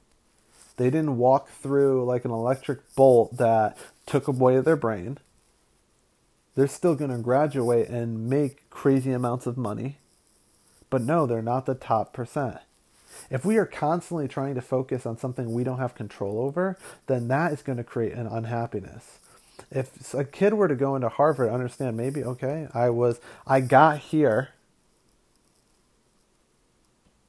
They 0.77 0.89
didn't 0.89 1.17
walk 1.17 1.49
through 1.49 2.05
like 2.05 2.25
an 2.25 2.31
electric 2.31 2.95
bolt 2.95 3.37
that 3.37 3.77
took 4.05 4.27
away 4.27 4.59
their 4.61 4.75
brain. 4.75 5.17
They're 6.61 6.67
still 6.67 6.93
going 6.93 7.09
to 7.09 7.17
graduate 7.17 7.89
and 7.89 8.29
make 8.29 8.69
crazy 8.69 9.11
amounts 9.11 9.47
of 9.47 9.57
money. 9.57 9.97
But 10.91 11.01
no, 11.01 11.25
they're 11.25 11.41
not 11.41 11.65
the 11.65 11.73
top 11.73 12.13
percent. 12.13 12.59
If 13.31 13.43
we 13.43 13.57
are 13.57 13.65
constantly 13.65 14.27
trying 14.27 14.53
to 14.53 14.61
focus 14.61 15.07
on 15.07 15.17
something 15.17 15.51
we 15.51 15.63
don't 15.63 15.79
have 15.79 15.95
control 15.95 16.37
over, 16.37 16.77
then 17.07 17.29
that 17.29 17.51
is 17.51 17.63
going 17.63 17.79
to 17.79 17.83
create 17.83 18.13
an 18.13 18.27
unhappiness. 18.27 19.17
If 19.71 20.13
a 20.13 20.23
kid 20.23 20.53
were 20.53 20.67
to 20.67 20.75
go 20.75 20.95
into 20.95 21.09
Harvard, 21.09 21.49
understand 21.49 21.97
maybe 21.97 22.23
okay, 22.23 22.67
I 22.75 22.91
was 22.91 23.19
I 23.47 23.61
got 23.61 23.97
here. 23.97 24.49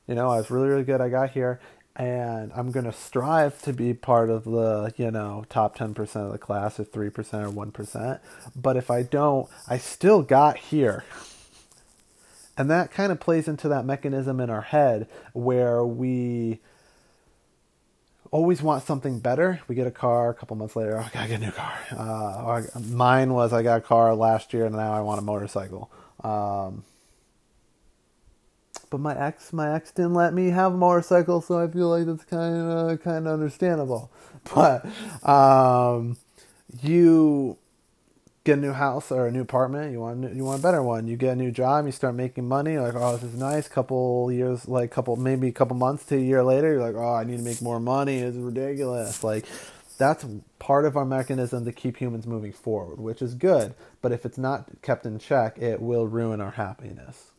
You 0.06 0.14
know, 0.14 0.28
I 0.28 0.36
was 0.36 0.50
really 0.50 0.68
really 0.68 0.84
good. 0.84 1.00
I 1.00 1.08
got 1.08 1.30
here 1.30 1.58
and 1.96 2.52
I'm 2.54 2.70
going 2.70 2.86
to 2.86 2.92
strive 2.92 3.60
to 3.62 3.72
be 3.72 3.92
part 3.92 4.30
of 4.30 4.44
the, 4.44 4.94
you 4.96 5.10
know, 5.10 5.44
top 5.48 5.76
10% 5.76 5.98
of 6.16 6.32
the 6.32 6.38
class 6.38 6.80
or 6.80 6.84
3% 6.84 7.06
or 7.06 7.50
1%. 7.50 8.20
But 8.56 8.76
if 8.76 8.90
I 8.90 9.02
don't, 9.02 9.48
I 9.68 9.78
still 9.78 10.22
got 10.22 10.56
here. 10.56 11.04
And 12.56 12.70
that 12.70 12.90
kind 12.90 13.12
of 13.12 13.20
plays 13.20 13.48
into 13.48 13.68
that 13.68 13.84
mechanism 13.84 14.40
in 14.40 14.50
our 14.50 14.62
head 14.62 15.06
where 15.32 15.84
we 15.84 16.60
always 18.30 18.62
want 18.62 18.84
something 18.84 19.18
better. 19.18 19.60
We 19.68 19.74
get 19.74 19.86
a 19.86 19.92
car 19.92 20.30
a 20.30 20.34
couple 20.34 20.56
months 20.56 20.76
later, 20.76 20.98
oh, 20.98 21.02
I 21.02 21.10
gotta 21.12 21.28
get 21.28 21.42
a 21.42 21.44
new 21.44 21.52
car. 21.52 21.78
Uh, 21.90 22.62
mine 22.88 23.32
was 23.34 23.52
I 23.52 23.62
got 23.62 23.78
a 23.78 23.82
car 23.82 24.14
last 24.14 24.52
year 24.54 24.64
and 24.66 24.74
now 24.74 24.92
I 24.92 25.00
want 25.00 25.18
a 25.18 25.22
motorcycle. 25.22 25.90
Um, 26.24 26.84
but 28.92 29.00
my 29.00 29.18
ex, 29.18 29.54
my 29.54 29.74
ex 29.74 29.90
didn't 29.90 30.12
let 30.12 30.34
me 30.34 30.50
have 30.50 30.74
a 30.74 30.76
motorcycle, 30.76 31.40
so 31.40 31.58
I 31.58 31.66
feel 31.66 31.88
like 31.88 32.04
that's 32.04 32.24
kind 32.24 32.54
of 32.54 33.02
kind 33.02 33.26
of 33.26 33.32
understandable. 33.32 34.12
But 34.54 34.84
um, 35.26 36.16
you 36.82 37.56
get 38.44 38.58
a 38.58 38.60
new 38.60 38.72
house 38.72 39.12
or 39.12 39.28
a 39.28 39.30
new 39.30 39.42
apartment, 39.42 39.92
you 39.92 40.00
want 40.00 40.34
you 40.34 40.44
want 40.44 40.60
a 40.60 40.62
better 40.62 40.82
one. 40.82 41.06
You 41.06 41.16
get 41.16 41.32
a 41.32 41.36
new 41.36 41.50
job, 41.52 41.86
you 41.86 41.92
start 41.92 42.16
making 42.16 42.46
money. 42.46 42.76
Like, 42.78 42.94
oh, 42.94 43.16
this 43.16 43.22
is 43.22 43.38
nice. 43.38 43.66
Couple 43.68 44.30
years, 44.30 44.68
like 44.68 44.90
couple 44.90 45.16
maybe 45.16 45.48
a 45.48 45.52
couple 45.52 45.76
months 45.76 46.04
to 46.06 46.16
a 46.16 46.20
year 46.20 46.44
later, 46.44 46.72
you're 46.72 46.82
like, 46.82 46.96
oh, 46.96 47.14
I 47.14 47.24
need 47.24 47.38
to 47.38 47.42
make 47.42 47.62
more 47.62 47.80
money. 47.80 48.18
It's 48.18 48.36
ridiculous. 48.36 49.24
Like, 49.24 49.46
that's 49.96 50.26
part 50.58 50.84
of 50.84 50.96
our 50.96 51.06
mechanism 51.06 51.64
to 51.64 51.72
keep 51.72 51.96
humans 51.96 52.26
moving 52.26 52.52
forward, 52.52 53.00
which 53.00 53.22
is 53.22 53.34
good. 53.34 53.74
But 54.02 54.12
if 54.12 54.26
it's 54.26 54.38
not 54.38 54.68
kept 54.82 55.06
in 55.06 55.18
check, 55.18 55.56
it 55.58 55.80
will 55.80 56.06
ruin 56.06 56.42
our 56.42 56.50
happiness. 56.50 57.31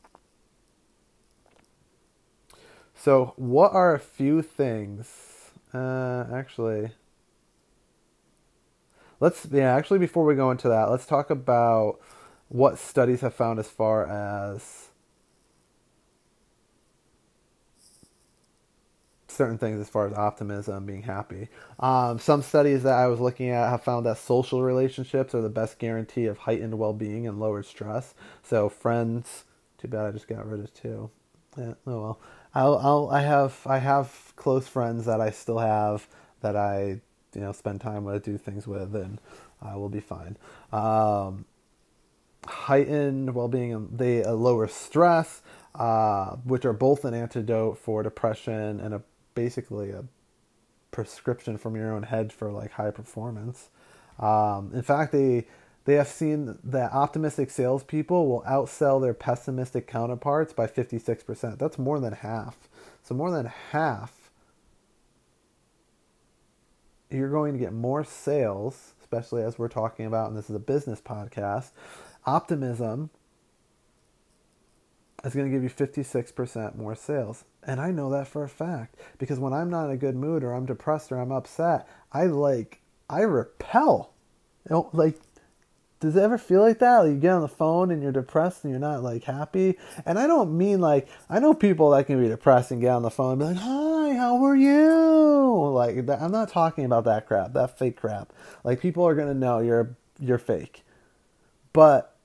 So, 3.03 3.33
what 3.35 3.73
are 3.73 3.93
a 3.93 3.99
few 3.99 4.41
things? 4.41 5.51
Uh, 5.73 6.23
actually, 6.33 6.91
let's 9.19 9.47
yeah. 9.51 9.75
Actually, 9.75 9.99
before 9.99 10.25
we 10.25 10.35
go 10.35 10.51
into 10.51 10.69
that, 10.69 10.89
let's 10.89 11.05
talk 11.05 11.29
about 11.29 11.99
what 12.49 12.77
studies 12.77 13.21
have 13.21 13.33
found 13.33 13.59
as 13.59 13.67
far 13.67 14.05
as 14.07 14.89
certain 19.27 19.57
things 19.57 19.79
as 19.79 19.89
far 19.89 20.05
as 20.07 20.13
optimism, 20.13 20.85
being 20.85 21.01
happy. 21.03 21.49
Um, 21.79 22.19
some 22.19 22.41
studies 22.41 22.83
that 22.83 22.93
I 22.93 23.07
was 23.07 23.19
looking 23.19 23.49
at 23.49 23.69
have 23.69 23.83
found 23.83 24.05
that 24.05 24.17
social 24.17 24.61
relationships 24.61 25.33
are 25.33 25.41
the 25.41 25.49
best 25.49 25.79
guarantee 25.79 26.25
of 26.25 26.37
heightened 26.39 26.77
well 26.77 26.93
being 26.93 27.27
and 27.27 27.39
lowered 27.39 27.65
stress. 27.65 28.13
So, 28.43 28.69
friends, 28.69 29.45
too 29.77 29.87
bad 29.87 30.05
I 30.05 30.11
just 30.11 30.27
got 30.27 30.47
rid 30.47 30.59
of 30.59 30.73
two. 30.73 31.09
Yeah, 31.57 31.73
oh 31.87 32.01
well. 32.01 32.19
I'll, 32.55 32.77
I'll, 32.77 33.09
I 33.09 33.21
have, 33.21 33.59
I 33.65 33.79
have 33.79 34.33
close 34.35 34.67
friends 34.67 35.05
that 35.05 35.19
I 35.19 35.31
still 35.31 35.59
have 35.59 36.07
that 36.41 36.55
I, 36.55 37.01
you 37.33 37.41
know, 37.41 37.51
spend 37.51 37.81
time 37.81 38.03
with, 38.03 38.23
do 38.23 38.37
things 38.37 38.67
with, 38.67 38.95
and 38.95 39.19
I 39.61 39.75
will 39.75 39.89
be 39.89 39.99
fine. 39.99 40.37
Um, 40.71 41.45
heightened 42.45 43.33
well-being, 43.33 43.89
they 43.91 44.23
uh, 44.23 44.33
lower 44.33 44.67
stress, 44.67 45.41
uh, 45.75 46.35
which 46.43 46.65
are 46.65 46.73
both 46.73 47.05
an 47.05 47.13
antidote 47.13 47.77
for 47.77 48.03
depression 48.03 48.79
and 48.79 48.93
a 48.93 49.01
basically 49.33 49.89
a 49.89 50.03
prescription 50.91 51.57
from 51.57 51.75
your 51.75 51.91
own 51.91 52.03
head 52.03 52.31
for 52.31 52.51
like 52.51 52.71
high 52.71 52.91
performance. 52.91 53.69
Um, 54.19 54.71
in 54.73 54.83
fact, 54.83 55.11
they 55.11 55.47
they 55.86 55.96
have 55.96 56.08
seen 56.08 56.58
that 56.63 56.93
optimistic 56.93 57.50
salespeople 57.50 58.28
will 58.28 58.41
outsell 58.43 59.02
their 59.02 59.13
pessimistic 59.13 59.88
counterparts 59.88 60.54
by 60.54 60.67
56%. 60.67 61.58
That's 61.58 61.78
more 61.78 62.00
than 62.00 62.13
half. 62.13 62.69
So, 63.02 63.15
more 63.15 63.32
than 63.32 63.52
half, 63.72 64.32
you're 67.10 67.30
going 67.30 67.54
to 67.54 67.60
get 67.60 67.74
more 67.74 68.04
sales, 68.04 68.93
especially 69.02 69.43
as 69.43 69.60
we're 69.60 69.67
talking 69.67 70.06
about, 70.06 70.30
and 70.30 70.38
this 70.38 70.50
is 70.50 70.56
a 70.56 70.60
business 70.60 71.02
podcast. 71.02 71.72
Optimism 72.26 73.10
is 75.24 75.34
going 75.36 75.46
to 75.46 75.52
give 75.52 75.63
you 75.63 75.69
56% 75.69 76.76
more 76.76 76.96
sales. 76.96 77.43
And 77.62 77.80
I 77.80 77.91
know 77.91 78.10
that 78.10 78.28
for 78.28 78.43
a 78.43 78.50
fact 78.50 78.96
because 79.17 79.39
when 79.39 79.54
I'm 79.54 79.69
not 79.69 79.86
in 79.86 79.91
a 79.91 79.98
good 79.98 80.15
mood 80.15 80.43
or 80.43 80.54
I'm 80.54 80.65
depressed 80.65 81.12
or 81.12 81.19
I'm 81.19 81.32
upset, 81.32 81.88
I 82.12 82.26
like, 82.26 82.82
I 83.10 83.22
repel. 83.22 84.13
You 84.69 84.76
know, 84.76 84.89
like 84.93 85.19
does 86.03 86.17
it 86.17 86.21
ever 86.21 86.37
feel 86.37 86.59
like 86.59 86.79
that? 86.79 86.99
Like 86.99 87.11
you 87.11 87.15
get 87.15 87.31
on 87.31 87.39
the 87.39 87.47
phone 87.47 87.89
and 87.89 88.03
you're 88.03 88.11
depressed 88.11 88.65
and 88.65 88.71
you're 88.71 88.79
not 88.79 89.01
like 89.01 89.23
happy. 89.23 89.77
And 90.05 90.19
I 90.19 90.27
don't 90.27 90.57
mean 90.57 90.81
like 90.81 91.07
I 91.29 91.39
know 91.39 91.53
people 91.53 91.91
that 91.91 92.07
can 92.07 92.21
be 92.21 92.27
depressed 92.27 92.71
and 92.71 92.81
get 92.81 92.89
on 92.89 93.03
the 93.03 93.09
phone 93.09 93.31
and 93.31 93.39
be 93.39 93.45
like, 93.45 93.55
"Hi, 93.55 94.13
how 94.13 94.43
are 94.43 94.55
you?" 94.55 95.69
Like 95.71 95.95
I'm 96.09 96.31
not 96.31 96.49
talking 96.49 96.83
about 96.83 97.05
that 97.05 97.25
crap, 97.25 97.53
that 97.53 97.79
fake 97.79 97.95
crap. 97.95 98.33
Like 98.65 98.81
people 98.81 99.07
are 99.07 99.15
gonna 99.15 99.33
know 99.33 99.59
you're 99.59 99.95
you're 100.19 100.37
fake. 100.37 100.83
But 101.71 102.17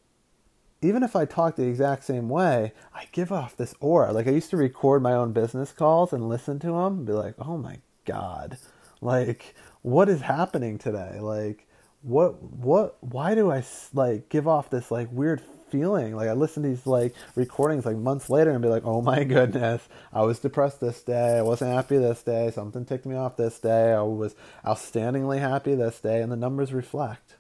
even 0.83 1.05
if 1.05 1.15
I 1.15 1.25
talk 1.25 1.55
the 1.55 1.69
exact 1.69 2.03
same 2.03 2.29
way, 2.29 2.73
I 2.93 3.07
give 3.13 3.31
off 3.31 3.57
this 3.57 3.77
aura. 3.79 4.13
Like 4.13 4.27
I 4.27 4.31
used 4.31 4.51
to 4.51 4.57
record 4.57 5.05
my 5.05 5.13
own 5.13 5.33
business 5.33 5.71
calls 5.71 6.13
and 6.13 6.29
listen 6.29 6.59
to 6.61 6.67
them 6.67 6.99
and 6.99 7.07
be 7.07 7.13
like, 7.13 7.37
"Oh 7.39 7.57
my 7.57 7.79
god, 8.07 8.59
like 9.01 9.55
what 9.83 10.09
is 10.09 10.23
happening 10.23 10.79
today?" 10.79 11.21
Like 11.21 11.68
what 12.03 12.43
what 12.43 12.97
why 13.01 13.35
do 13.35 13.51
I 13.51 13.65
like 13.93 14.29
give 14.29 14.47
off 14.47 14.71
this 14.71 14.91
like 14.91 15.09
weird 15.11 15.41
feeling? 15.71 16.15
Like 16.15 16.29
I 16.29 16.33
listen 16.33 16.63
to 16.63 16.69
these 16.69 16.87
like 16.87 17.15
recordings 17.35 17.85
like 17.85 17.97
months 17.97 18.31
later 18.31 18.51
and 18.51 18.63
be 18.63 18.69
like, 18.69 18.85
"Oh 18.85 19.03
my 19.03 19.25
goodness, 19.25 19.89
I 20.13 20.23
was 20.23 20.39
depressed 20.39 20.81
this 20.81 21.03
day. 21.03 21.39
I 21.39 21.43
wasn't 21.43 21.73
happy 21.73 21.99
this 21.99 22.23
day. 22.23 22.51
Something 22.51 22.85
ticked 22.85 23.07
me 23.07 23.17
off 23.17 23.37
this 23.37 23.59
day. 23.59 23.93
I 23.93 24.03
was 24.03 24.35
outstandingly 24.65 25.41
happy 25.41 25.75
this 25.75 26.01
day." 26.01 26.23
And 26.23 26.31
the 26.31 26.37
numbers 26.37 26.73
reflect. 26.73 27.35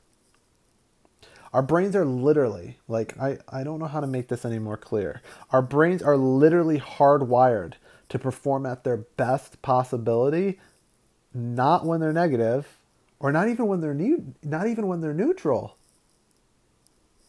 Our 1.53 1.63
brains 1.63 1.97
are 1.97 2.05
literally 2.05 2.79
like 2.89 3.19
I 3.19 3.39
I 3.49 3.63
don't 3.65 3.79
know 3.79 3.87
how 3.87 4.01
to 4.01 4.07
make 4.07 4.29
this 4.29 4.45
any 4.45 4.59
more 4.59 4.77
clear. 4.77 5.23
Our 5.51 5.63
brains 5.63 6.03
are 6.03 6.17
literally 6.17 6.81
hardwired 6.81 7.75
to 8.09 8.19
perform 8.19 8.67
at 8.67 8.85
their 8.85 8.97
best 8.97 9.63
possibility, 9.63 10.59
not 11.33 11.87
when 11.87 12.01
they're 12.01 12.13
negative 12.13 12.78
or 13.21 13.33
not 13.33 13.49
even 13.49 13.67
when 13.67 13.81
they're 13.81 13.95
ne- 13.95 14.35
not 14.43 14.67
even 14.67 14.87
when 14.87 15.01
they're 15.01 15.15
neutral. 15.15 15.77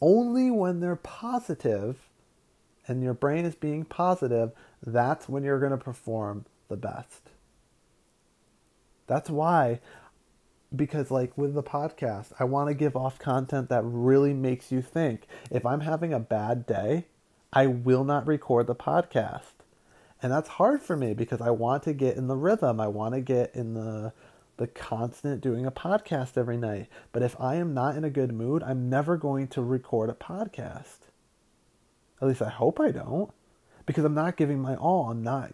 Only 0.02 0.50
when 0.50 0.80
they're 0.80 0.96
positive 0.96 2.08
and 2.88 3.04
your 3.04 3.14
brain 3.14 3.46
is 3.46 3.56
being 3.56 3.86
positive, 3.86 4.52
that's 4.86 5.28
when 5.28 5.44
you're 5.44 5.60
going 5.60 5.72
to 5.72 5.78
perform 5.78 6.46
the 6.70 6.78
best. 6.78 7.30
That's 9.08 9.30
why 9.30 9.80
because 10.76 11.10
like 11.10 11.36
with 11.38 11.56
the 11.56 11.64
podcast 11.64 12.32
i 12.40 12.44
want 12.44 12.68
to 12.68 12.74
give 12.74 12.96
off 12.96 13.18
content 13.18 13.70
that 13.70 13.82
really 13.84 14.34
makes 14.34 14.72
you 14.72 14.82
think 14.82 15.28
if 15.50 15.66
i'm 15.66 15.82
having 15.82 16.14
a 16.14 16.20
bad 16.20 16.66
day 16.66 17.06
i 17.52 17.66
will 17.66 18.04
not 18.04 18.28
record 18.28 18.68
the 18.68 18.76
podcast 18.76 19.54
and 20.22 20.32
that's 20.32 20.50
hard 20.50 20.82
for 20.82 20.96
me 20.96 21.14
because 21.14 21.42
i 21.42 21.50
want 21.50 21.82
to 21.82 21.94
get 21.94 22.16
in 22.16 22.28
the 22.28 22.36
rhythm 22.36 22.80
i 22.80 22.88
want 22.88 23.16
to 23.16 23.22
get 23.22 23.54
in 23.56 23.74
the 23.74 24.14
the 24.60 24.68
constant 24.68 25.42
doing 25.42 25.66
a 25.66 25.72
podcast 25.72 26.38
every 26.38 26.58
night. 26.58 26.88
But 27.12 27.24
if 27.24 27.40
i 27.40 27.56
am 27.56 27.74
not 27.74 27.96
in 27.96 28.04
a 28.04 28.10
good 28.10 28.32
mood 28.32 28.62
i'm 28.62 28.90
never 28.90 29.18
going 29.18 29.48
to 29.50 29.62
record 29.62 30.10
a 30.10 30.14
podcast. 30.14 31.08
At 32.22 32.28
least 32.28 32.42
i 32.42 32.50
hope 32.50 32.80
i 32.80 32.92
don't. 32.92 33.32
Because 33.86 34.06
i'm 34.06 34.14
not 34.14 34.38
giving 34.38 34.60
my 34.60 34.76
all. 34.76 35.10
I'm 35.10 35.24
not 35.24 35.54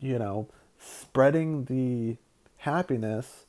you 0.00 0.18
know 0.18 0.48
spreading 0.78 1.66
the 1.66 2.16
happiness. 2.58 3.44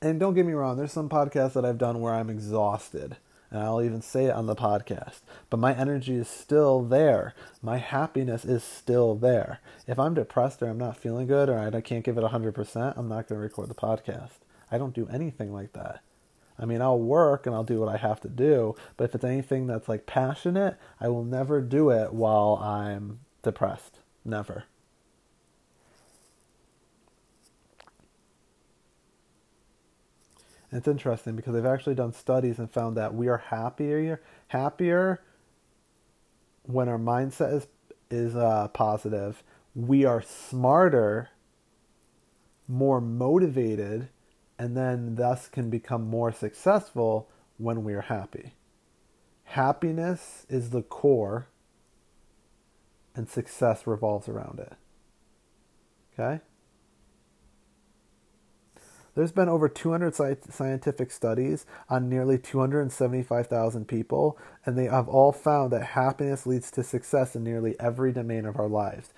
And 0.00 0.18
don't 0.18 0.34
get 0.34 0.46
me 0.46 0.52
wrong, 0.52 0.76
there's 0.76 0.92
some 0.92 1.08
podcasts 1.08 1.52
that 1.54 1.64
I've 1.64 1.78
done 1.78 2.00
where 2.00 2.14
I'm 2.14 2.30
exhausted. 2.30 3.16
And 3.50 3.62
I'll 3.62 3.82
even 3.82 4.02
say 4.02 4.26
it 4.26 4.34
on 4.34 4.46
the 4.46 4.54
podcast. 4.54 5.20
But 5.48 5.58
my 5.58 5.74
energy 5.74 6.16
is 6.16 6.28
still 6.28 6.82
there. 6.82 7.34
My 7.62 7.78
happiness 7.78 8.44
is 8.44 8.62
still 8.62 9.14
there. 9.14 9.60
If 9.86 9.98
I'm 9.98 10.14
depressed 10.14 10.62
or 10.62 10.68
I'm 10.68 10.78
not 10.78 10.98
feeling 10.98 11.26
good 11.26 11.48
or 11.48 11.58
I 11.58 11.80
can't 11.80 12.04
give 12.04 12.18
it 12.18 12.24
100%, 12.24 12.94
I'm 12.96 13.08
not 13.08 13.28
going 13.28 13.38
to 13.38 13.42
record 13.42 13.68
the 13.68 13.74
podcast. 13.74 14.38
I 14.70 14.76
don't 14.76 14.94
do 14.94 15.08
anything 15.10 15.52
like 15.52 15.72
that. 15.72 16.02
I 16.58 16.64
mean, 16.64 16.82
I'll 16.82 16.98
work 16.98 17.46
and 17.46 17.54
I'll 17.54 17.64
do 17.64 17.80
what 17.80 17.88
I 17.88 17.96
have 17.96 18.20
to 18.22 18.28
do, 18.28 18.74
but 18.96 19.04
if 19.04 19.14
it's 19.14 19.24
anything 19.24 19.66
that's 19.66 19.88
like 19.88 20.06
passionate, 20.06 20.76
I 21.00 21.08
will 21.08 21.24
never 21.24 21.60
do 21.60 21.90
it 21.90 22.12
while 22.12 22.56
I'm 22.56 23.20
depressed. 23.42 24.00
Never. 24.24 24.64
And 30.70 30.78
it's 30.78 30.88
interesting 30.88 31.36
because 31.36 31.54
they've 31.54 31.64
actually 31.64 31.94
done 31.94 32.12
studies 32.12 32.58
and 32.58 32.70
found 32.70 32.96
that 32.96 33.14
we 33.14 33.28
are 33.28 33.38
happier 33.38 34.20
happier 34.48 35.22
when 36.62 36.88
our 36.88 36.98
mindset 36.98 37.54
is 37.54 37.66
is 38.10 38.34
uh, 38.34 38.68
positive. 38.68 39.42
We 39.74 40.04
are 40.04 40.22
smarter, 40.22 41.30
more 42.66 43.00
motivated, 43.00 44.08
and 44.58 44.76
then 44.76 45.16
thus 45.16 45.48
can 45.48 45.70
become 45.70 46.08
more 46.08 46.32
successful 46.32 47.28
when 47.58 47.84
we 47.84 47.94
are 47.94 48.02
happy. 48.02 48.54
Happiness 49.44 50.46
is 50.48 50.70
the 50.70 50.82
core, 50.82 51.48
and 53.14 53.28
success 53.28 53.86
revolves 53.86 54.28
around 54.28 54.60
it. 54.60 54.72
Okay? 56.18 56.40
There's 59.18 59.32
been 59.32 59.48
over 59.48 59.68
200 59.68 60.14
scientific 60.14 61.10
studies 61.10 61.66
on 61.90 62.08
nearly 62.08 62.38
275,000 62.38 63.88
people, 63.88 64.38
and 64.64 64.78
they 64.78 64.84
have 64.84 65.08
all 65.08 65.32
found 65.32 65.72
that 65.72 65.82
happiness 65.82 66.46
leads 66.46 66.70
to 66.70 66.84
success 66.84 67.34
in 67.34 67.42
nearly 67.42 67.74
every 67.80 68.12
domain 68.12 68.46
of 68.46 68.60
our 68.60 68.68
lives 68.68 69.12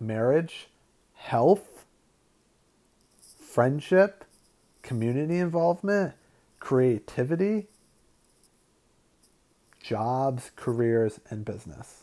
marriage, 0.00 0.66
health, 1.14 1.84
friendship, 3.22 4.24
community 4.82 5.38
involvement, 5.38 6.14
creativity, 6.58 7.68
jobs, 9.80 10.50
careers, 10.56 11.20
and 11.30 11.44
business. 11.44 12.02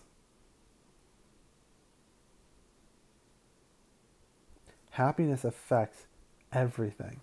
Happiness 4.92 5.44
affects 5.44 6.06
everything. 6.54 7.20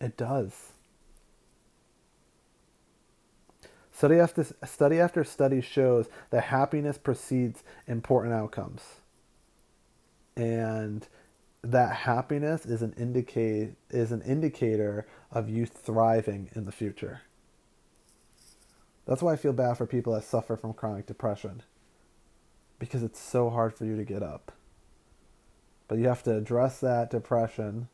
It 0.00 0.16
does. 0.16 0.72
Study 3.90 4.16
after 4.16 4.44
study 4.64 5.00
after 5.00 5.24
study 5.24 5.62
shows 5.62 6.08
that 6.30 6.44
happiness 6.44 6.98
precedes 6.98 7.62
important 7.86 8.34
outcomes. 8.34 8.82
And 10.36 11.08
that 11.62 11.96
happiness 11.96 12.66
is 12.66 12.82
an 12.82 12.94
indicate 12.98 13.72
is 13.88 14.12
an 14.12 14.20
indicator 14.20 15.06
of 15.32 15.48
you 15.48 15.64
thriving 15.64 16.50
in 16.54 16.66
the 16.66 16.72
future. 16.72 17.22
That's 19.06 19.22
why 19.22 19.32
I 19.32 19.36
feel 19.36 19.54
bad 19.54 19.78
for 19.78 19.86
people 19.86 20.12
that 20.12 20.24
suffer 20.24 20.56
from 20.56 20.74
chronic 20.74 21.06
depression. 21.06 21.62
Because 22.78 23.02
it's 23.02 23.20
so 23.20 23.48
hard 23.48 23.72
for 23.72 23.86
you 23.86 23.96
to 23.96 24.04
get 24.04 24.22
up. 24.22 24.52
But 25.88 25.98
you 25.98 26.08
have 26.08 26.22
to 26.24 26.36
address 26.36 26.80
that 26.80 27.10
depression 27.10 27.88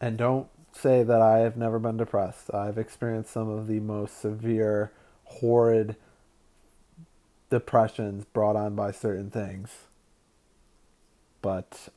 and 0.00 0.18
don't 0.18 0.48
say 0.74 1.02
that 1.02 1.20
I 1.20 1.38
have 1.38 1.56
never 1.56 1.78
been 1.78 1.96
depressed. 1.96 2.52
I've 2.52 2.78
experienced 2.78 3.32
some 3.32 3.48
of 3.48 3.66
the 3.66 3.80
most 3.80 4.20
severe, 4.20 4.92
horrid 5.24 5.96
depressions 7.50 8.24
brought 8.24 8.56
on 8.56 8.74
by 8.74 8.90
certain 8.90 9.30
things. 9.30 9.70
But 11.40 11.88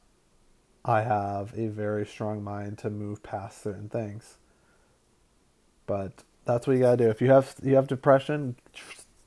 I 0.86 1.02
have 1.02 1.54
a 1.58 1.68
very 1.68 2.06
strong 2.06 2.44
mind 2.44 2.78
to 2.80 2.90
move 2.90 3.24
past 3.24 3.62
certain 3.62 3.90
things. 3.90 4.38
But 5.86 6.24
that's 6.46 6.68
what 6.68 6.74
you 6.74 6.80
gotta 6.80 6.98
do. 6.98 7.10
If 7.10 7.22
you 7.22 7.30
have 7.32 7.56
you 7.64 7.76
have 7.76 7.88
depression, 7.88 8.56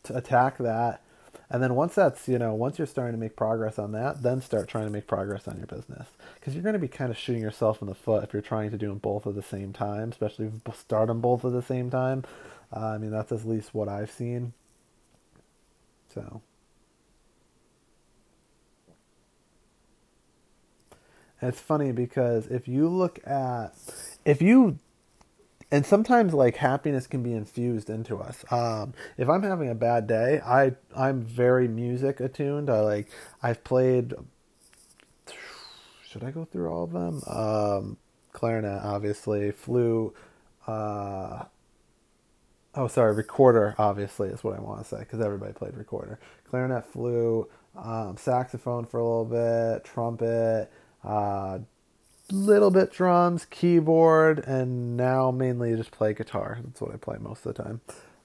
attack 0.08 0.58
that 0.58 1.02
and 1.50 1.60
then 1.62 1.74
once 1.74 1.96
that's, 1.96 2.28
you 2.28 2.38
know, 2.38 2.54
once 2.54 2.78
you're 2.78 2.86
starting 2.86 3.12
to 3.12 3.18
make 3.18 3.34
progress 3.34 3.78
on 3.78 3.90
that, 3.92 4.22
then 4.22 4.40
start 4.40 4.68
trying 4.68 4.84
to 4.84 4.90
make 4.90 5.08
progress 5.08 5.48
on 5.48 5.56
your 5.56 5.66
business. 5.66 6.06
Because 6.34 6.54
you're 6.54 6.62
going 6.62 6.74
to 6.74 6.78
be 6.78 6.86
kind 6.86 7.10
of 7.10 7.18
shooting 7.18 7.42
yourself 7.42 7.82
in 7.82 7.88
the 7.88 7.94
foot 7.94 8.22
if 8.22 8.32
you're 8.32 8.40
trying 8.40 8.70
to 8.70 8.78
do 8.78 8.88
them 8.88 8.98
both 8.98 9.26
at 9.26 9.34
the 9.34 9.42
same 9.42 9.72
time, 9.72 10.10
especially 10.10 10.46
if 10.46 10.52
you 10.52 10.72
start 10.72 11.08
them 11.08 11.20
both 11.20 11.44
at 11.44 11.52
the 11.52 11.62
same 11.62 11.90
time. 11.90 12.24
Uh, 12.74 12.86
I 12.86 12.98
mean, 12.98 13.10
that's 13.10 13.32
at 13.32 13.44
least 13.44 13.74
what 13.74 13.88
I've 13.88 14.12
seen. 14.12 14.52
So. 16.14 16.40
And 21.40 21.48
it's 21.48 21.60
funny 21.60 21.90
because 21.90 22.46
if 22.46 22.68
you 22.68 22.88
look 22.88 23.18
at, 23.26 23.74
if 24.24 24.40
you 24.40 24.78
and 25.70 25.86
sometimes 25.86 26.34
like 26.34 26.56
happiness 26.56 27.06
can 27.06 27.22
be 27.22 27.32
infused 27.32 27.90
into 27.90 28.16
us. 28.16 28.44
Um, 28.50 28.94
if 29.16 29.28
I'm 29.28 29.42
having 29.42 29.70
a 29.70 29.74
bad 29.74 30.06
day, 30.06 30.40
I 30.44 30.72
I'm 30.96 31.22
very 31.22 31.68
music 31.68 32.20
attuned. 32.20 32.68
I 32.68 32.80
like 32.80 33.08
I've 33.42 33.62
played. 33.62 34.14
Should 36.08 36.24
I 36.24 36.32
go 36.32 36.44
through 36.44 36.68
all 36.68 36.84
of 36.84 36.92
them? 36.92 37.22
Um, 37.26 37.96
clarinet, 38.32 38.82
obviously, 38.82 39.52
flute. 39.52 40.12
Uh, 40.66 41.44
oh, 42.74 42.88
sorry, 42.88 43.14
recorder. 43.14 43.76
Obviously, 43.78 44.28
is 44.28 44.42
what 44.42 44.56
I 44.56 44.60
want 44.60 44.82
to 44.82 44.88
say 44.88 44.98
because 44.98 45.20
everybody 45.20 45.52
played 45.52 45.76
recorder. 45.76 46.18
Clarinet, 46.50 46.84
flute, 46.84 47.48
um, 47.76 48.16
saxophone 48.16 48.86
for 48.86 48.98
a 48.98 49.04
little 49.04 49.24
bit, 49.24 49.84
trumpet. 49.84 50.72
Uh, 51.04 51.60
little 52.32 52.70
bit 52.70 52.92
drums, 52.92 53.44
keyboard, 53.44 54.40
and 54.40 54.96
now 54.96 55.30
mainly 55.30 55.74
just 55.76 55.90
play 55.90 56.14
guitar. 56.14 56.58
That's 56.64 56.80
what 56.80 56.92
I 56.92 56.96
play 56.96 57.18
most 57.18 57.44
of 57.46 57.54
the 57.54 57.62
time. 57.62 57.80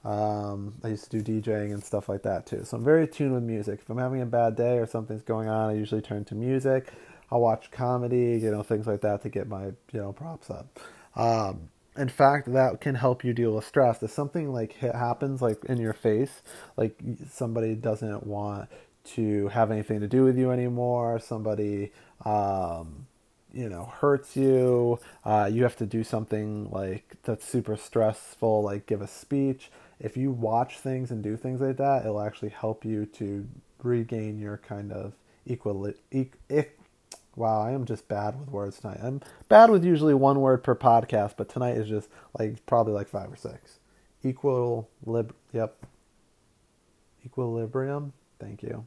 Um, 0.05 0.75
I 0.83 0.89
used 0.89 1.09
to 1.09 1.21
do 1.21 1.41
DJing 1.41 1.73
and 1.73 1.83
stuff 1.83 2.07
like 2.07 2.21
that 2.23 2.45
too. 2.45 2.63
So 2.63 2.77
I'm 2.77 2.83
very 2.83 3.07
tuned 3.07 3.33
with 3.33 3.43
music. 3.43 3.79
If 3.81 3.89
I'm 3.89 3.97
having 3.97 4.21
a 4.21 4.25
bad 4.25 4.55
day 4.55 4.77
or 4.77 4.85
something's 4.85 5.23
going 5.23 5.49
on, 5.49 5.71
I 5.71 5.73
usually 5.73 6.01
turn 6.01 6.23
to 6.25 6.35
music. 6.35 6.93
I'll 7.31 7.41
watch 7.41 7.71
comedy, 7.71 8.39
you 8.41 8.51
know, 8.51 8.61
things 8.61 8.85
like 8.85 9.01
that 9.01 9.23
to 9.23 9.29
get 9.29 9.47
my, 9.47 9.65
you 9.65 9.99
know, 9.99 10.13
props 10.13 10.51
up. 10.51 10.79
Um, 11.15 11.69
in 11.97 12.09
fact, 12.09 12.51
that 12.53 12.81
can 12.81 12.93
help 12.95 13.23
you 13.23 13.33
deal 13.33 13.55
with 13.55 13.65
stress. 13.65 14.03
If 14.03 14.11
something 14.11 14.51
like 14.51 14.73
happens, 14.73 15.41
like 15.41 15.63
in 15.65 15.79
your 15.79 15.93
face, 15.93 16.43
like 16.77 16.99
somebody 17.31 17.73
doesn't 17.73 18.27
want 18.27 18.69
to 19.05 19.47
have 19.49 19.71
anything 19.71 20.01
to 20.01 20.07
do 20.07 20.23
with 20.23 20.37
you 20.37 20.51
anymore, 20.51 21.19
somebody, 21.19 21.91
um, 22.25 23.07
you 23.55 23.69
know 23.69 23.85
hurts 23.85 24.35
you 24.35 24.99
uh, 25.23 25.49
you 25.51 25.63
have 25.63 25.77
to 25.77 25.85
do 25.85 26.03
something 26.03 26.69
like 26.71 27.15
that's 27.23 27.47
super 27.47 27.77
stressful 27.77 28.61
like 28.61 28.85
give 28.85 29.01
a 29.01 29.07
speech. 29.07 29.71
If 29.99 30.17
you 30.17 30.29
watch 30.31 30.79
things 30.79 31.09
and 31.09 31.23
do 31.23 31.37
things 31.37 31.61
like 31.61 31.77
that 31.77 32.01
it'll 32.01 32.21
actually 32.21 32.49
help 32.49 32.83
you 32.83 33.05
to 33.07 33.47
regain 33.81 34.39
your 34.39 34.57
kind 34.57 34.91
of 34.91 35.13
equal 35.45 35.89
e- 36.11 36.25
e- 36.49 36.63
wow 37.35 37.61
i 37.61 37.71
am 37.71 37.85
just 37.85 38.07
bad 38.07 38.39
with 38.39 38.49
words 38.49 38.79
tonight. 38.79 38.99
I'm 39.01 39.21
bad 39.47 39.69
with 39.69 39.85
usually 39.85 40.13
one 40.13 40.41
word 40.41 40.63
per 40.63 40.75
podcast 40.75 41.35
but 41.37 41.47
tonight 41.47 41.77
is 41.77 41.87
just 41.87 42.09
like 42.37 42.65
probably 42.65 42.93
like 42.93 43.07
five 43.07 43.31
or 43.31 43.37
six. 43.37 43.79
Equal 44.23 44.89
lib 45.05 45.33
yep. 45.53 45.85
Equilibrium? 47.25 48.13
Thank 48.39 48.61
you. 48.61 48.85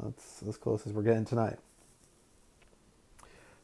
That's 0.00 0.42
as 0.46 0.56
close 0.56 0.86
as 0.86 0.92
we're 0.92 1.02
getting 1.02 1.24
tonight 1.24 1.58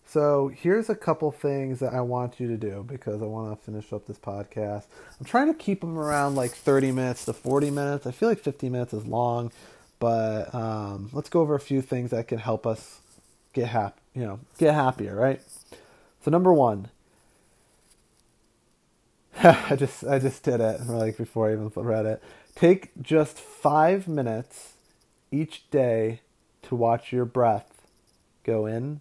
so 0.09 0.53
here's 0.55 0.89
a 0.89 0.95
couple 0.95 1.33
things 1.33 1.81
that 1.81 1.93
I 1.93 2.01
want 2.01 2.39
you 2.39 2.47
to 2.47 2.57
do 2.57 2.85
because 2.87 3.21
I 3.23 3.27
want 3.27 3.59
to 3.59 3.65
finish 3.65 3.93
up 3.93 4.07
this 4.07 4.19
podcast. 4.19 4.85
I'm 5.19 5.27
trying 5.27 5.49
to 5.49 5.55
keep 5.55 5.81
them 5.81 5.99
around 5.99 6.37
like 6.37 6.53
30 6.53 6.93
minutes 6.93 7.25
to 7.25 7.33
40 7.33 7.73
minutes. 7.73 8.07
I 8.07 8.13
feel 8.13 8.29
like 8.29 8.39
50 8.39 8.69
minutes 8.69 8.95
is 8.95 9.05
long, 9.05 9.51
but 9.99 10.55
um, 10.55 11.11
let's 11.13 11.29
go 11.29 11.41
over 11.41 11.57
a 11.57 11.61
few 11.61 11.83
things 11.83 12.13
that 12.13 12.29
can 12.29 12.39
help 12.39 12.69
us 12.69 13.01
get 13.53 13.67
happy. 13.69 14.01
You 14.15 14.23
know, 14.23 14.41
get 14.59 14.75
happier, 14.75 15.17
right? 15.17 15.41
So 16.23 16.31
number 16.31 16.53
one, 16.53 16.89
I 19.43 19.75
just 19.77 20.05
I 20.05 20.21
just 20.21 20.43
did 20.45 20.61
it 20.61 20.87
like 20.87 21.17
before 21.17 21.51
I 21.51 21.53
even 21.53 21.71
read 21.75 22.07
it. 22.07 22.23
Take 22.55 22.91
just 23.03 23.39
five 23.39 24.07
minutes 24.07 24.75
each 25.33 25.69
day 25.71 26.21
to 26.63 26.77
watch 26.77 27.13
your 27.13 27.25
breath 27.25 27.83
go 28.45 28.67
in 28.67 29.01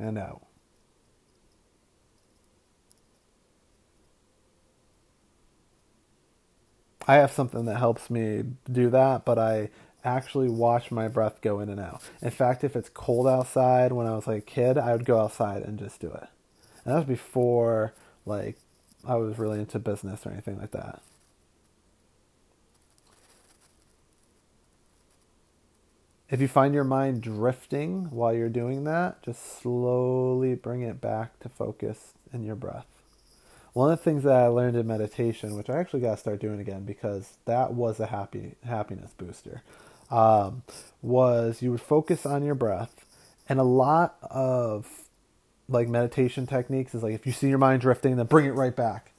and 0.00 0.18
out. 0.18 0.42
I 7.06 7.14
have 7.16 7.32
something 7.32 7.64
that 7.64 7.76
helps 7.78 8.10
me 8.10 8.44
do 8.70 8.90
that, 8.90 9.24
but 9.24 9.38
I 9.38 9.70
actually 10.04 10.48
watch 10.48 10.90
my 10.90 11.08
breath 11.08 11.40
go 11.40 11.60
in 11.60 11.68
and 11.68 11.80
out. 11.80 12.02
In 12.22 12.30
fact, 12.30 12.64
if 12.64 12.76
it's 12.76 12.88
cold 12.88 13.26
outside 13.26 13.92
when 13.92 14.06
I 14.06 14.14
was 14.14 14.26
like 14.26 14.38
a 14.38 14.42
kid, 14.42 14.78
I 14.78 14.92
would 14.92 15.04
go 15.04 15.18
outside 15.18 15.62
and 15.62 15.78
just 15.78 16.00
do 16.00 16.08
it. 16.08 16.28
And 16.84 16.94
that 16.94 16.96
was 16.96 17.04
before 17.04 17.94
like 18.26 18.58
I 19.06 19.16
was 19.16 19.38
really 19.38 19.58
into 19.58 19.78
business 19.78 20.26
or 20.26 20.30
anything 20.30 20.58
like 20.58 20.70
that. 20.72 21.02
If 26.30 26.40
you 26.40 26.46
find 26.46 26.74
your 26.74 26.84
mind 26.84 27.22
drifting 27.22 28.04
while 28.10 28.32
you're 28.32 28.48
doing 28.48 28.84
that, 28.84 29.20
just 29.24 29.60
slowly 29.60 30.54
bring 30.54 30.82
it 30.82 31.00
back 31.00 31.40
to 31.40 31.48
focus 31.48 32.12
in 32.32 32.44
your 32.44 32.54
breath. 32.54 32.86
One 33.72 33.90
of 33.90 33.98
the 33.98 34.04
things 34.04 34.22
that 34.22 34.34
I 34.34 34.46
learned 34.46 34.76
in 34.76 34.86
meditation, 34.86 35.56
which 35.56 35.68
I 35.68 35.78
actually 35.78 36.00
got 36.00 36.12
to 36.12 36.16
start 36.16 36.40
doing 36.40 36.60
again 36.60 36.84
because 36.84 37.36
that 37.46 37.72
was 37.72 37.98
a 37.98 38.06
happy 38.06 38.54
happiness 38.64 39.10
booster, 39.18 39.62
um, 40.08 40.62
was 41.02 41.62
you 41.62 41.72
would 41.72 41.80
focus 41.80 42.24
on 42.24 42.44
your 42.44 42.54
breath, 42.54 43.04
and 43.48 43.58
a 43.58 43.64
lot 43.64 44.16
of 44.22 44.86
like 45.68 45.88
meditation 45.88 46.46
techniques 46.46 46.94
is 46.94 47.02
like 47.02 47.14
if 47.14 47.26
you 47.26 47.32
see 47.32 47.48
your 47.48 47.58
mind 47.58 47.80
drifting, 47.80 48.16
then 48.16 48.26
bring 48.26 48.46
it 48.46 48.54
right 48.54 48.74
back. 48.74 49.12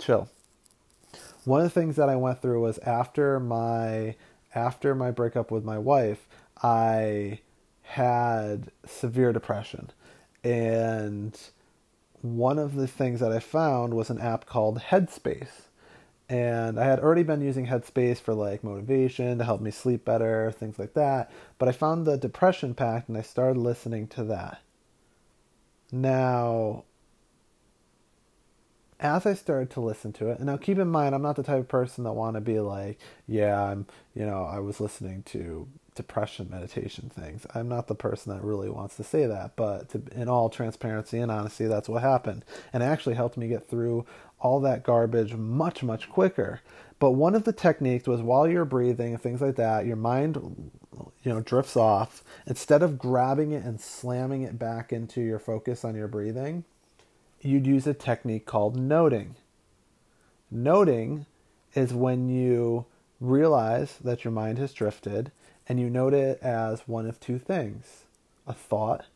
Chill. 0.00 0.28
One 1.44 1.60
of 1.60 1.64
the 1.64 1.80
things 1.80 1.96
that 1.96 2.08
I 2.08 2.16
went 2.16 2.40
through 2.40 2.60
was 2.60 2.78
after 2.78 3.38
my 3.38 4.16
after 4.54 4.94
my 4.94 5.10
breakup 5.10 5.50
with 5.50 5.64
my 5.64 5.78
wife, 5.78 6.26
I 6.62 7.40
had 7.82 8.70
severe 8.86 9.32
depression. 9.32 9.90
And 10.42 11.38
one 12.22 12.58
of 12.58 12.74
the 12.74 12.86
things 12.86 13.20
that 13.20 13.32
I 13.32 13.38
found 13.38 13.94
was 13.94 14.10
an 14.10 14.20
app 14.20 14.46
called 14.46 14.80
Headspace. 14.80 15.68
And 16.28 16.80
I 16.80 16.84
had 16.84 17.00
already 17.00 17.22
been 17.22 17.42
using 17.42 17.66
Headspace 17.66 18.18
for 18.18 18.32
like 18.32 18.64
motivation 18.64 19.38
to 19.38 19.44
help 19.44 19.60
me 19.60 19.70
sleep 19.70 20.04
better, 20.04 20.50
things 20.50 20.78
like 20.78 20.94
that. 20.94 21.30
But 21.58 21.68
I 21.68 21.72
found 21.72 22.06
the 22.06 22.16
depression 22.16 22.74
pack 22.74 23.08
and 23.08 23.16
I 23.16 23.22
started 23.22 23.58
listening 23.58 24.06
to 24.08 24.24
that. 24.24 24.60
Now, 25.92 26.84
as 29.00 29.26
I 29.26 29.34
started 29.34 29.70
to 29.70 29.80
listen 29.80 30.12
to 30.14 30.30
it, 30.30 30.38
and 30.38 30.46
now 30.46 30.56
keep 30.56 30.78
in 30.78 30.88
mind, 30.88 31.14
I'm 31.14 31.22
not 31.22 31.36
the 31.36 31.42
type 31.42 31.60
of 31.60 31.68
person 31.68 32.04
that 32.04 32.12
want 32.12 32.36
to 32.36 32.40
be 32.40 32.60
like, 32.60 32.98
yeah, 33.26 33.60
I'm, 33.62 33.86
you 34.14 34.24
know, 34.24 34.44
I 34.44 34.60
was 34.60 34.80
listening 34.80 35.22
to 35.24 35.68
depression 35.94 36.48
meditation 36.50 37.10
things. 37.14 37.46
I'm 37.54 37.68
not 37.68 37.86
the 37.86 37.94
person 37.94 38.34
that 38.34 38.42
really 38.42 38.68
wants 38.68 38.96
to 38.96 39.04
say 39.04 39.26
that, 39.26 39.56
but 39.56 39.90
to, 39.90 40.02
in 40.12 40.28
all 40.28 40.48
transparency 40.48 41.18
and 41.18 41.30
honesty, 41.30 41.66
that's 41.66 41.88
what 41.88 42.02
happened. 42.02 42.44
And 42.72 42.82
it 42.82 42.86
actually 42.86 43.14
helped 43.14 43.36
me 43.36 43.48
get 43.48 43.68
through 43.68 44.04
all 44.40 44.60
that 44.60 44.82
garbage 44.82 45.34
much, 45.34 45.82
much 45.82 46.08
quicker. 46.08 46.60
But 46.98 47.12
one 47.12 47.34
of 47.34 47.44
the 47.44 47.52
techniques 47.52 48.06
was 48.06 48.22
while 48.22 48.48
you're 48.48 48.64
breathing 48.64 49.12
and 49.14 49.22
things 49.22 49.40
like 49.40 49.56
that, 49.56 49.86
your 49.86 49.96
mind, 49.96 50.36
you 51.22 51.32
know, 51.32 51.40
drifts 51.40 51.76
off. 51.76 52.22
Instead 52.46 52.82
of 52.82 52.98
grabbing 52.98 53.52
it 53.52 53.64
and 53.64 53.80
slamming 53.80 54.42
it 54.42 54.58
back 54.58 54.92
into 54.92 55.20
your 55.20 55.38
focus 55.38 55.84
on 55.84 55.94
your 55.94 56.08
breathing, 56.08 56.64
you'd 57.44 57.66
use 57.66 57.86
a 57.86 57.94
technique 57.94 58.46
called 58.46 58.76
noting. 58.76 59.36
Noting 60.50 61.26
is 61.74 61.92
when 61.92 62.28
you 62.28 62.86
realize 63.20 63.98
that 64.02 64.24
your 64.24 64.32
mind 64.32 64.58
has 64.58 64.72
drifted 64.72 65.30
and 65.68 65.78
you 65.78 65.90
note 65.90 66.14
it 66.14 66.38
as 66.42 66.86
one 66.86 67.06
of 67.06 67.20
two 67.20 67.38
things 67.38 68.04
a 68.46 68.52
thought 68.52 69.06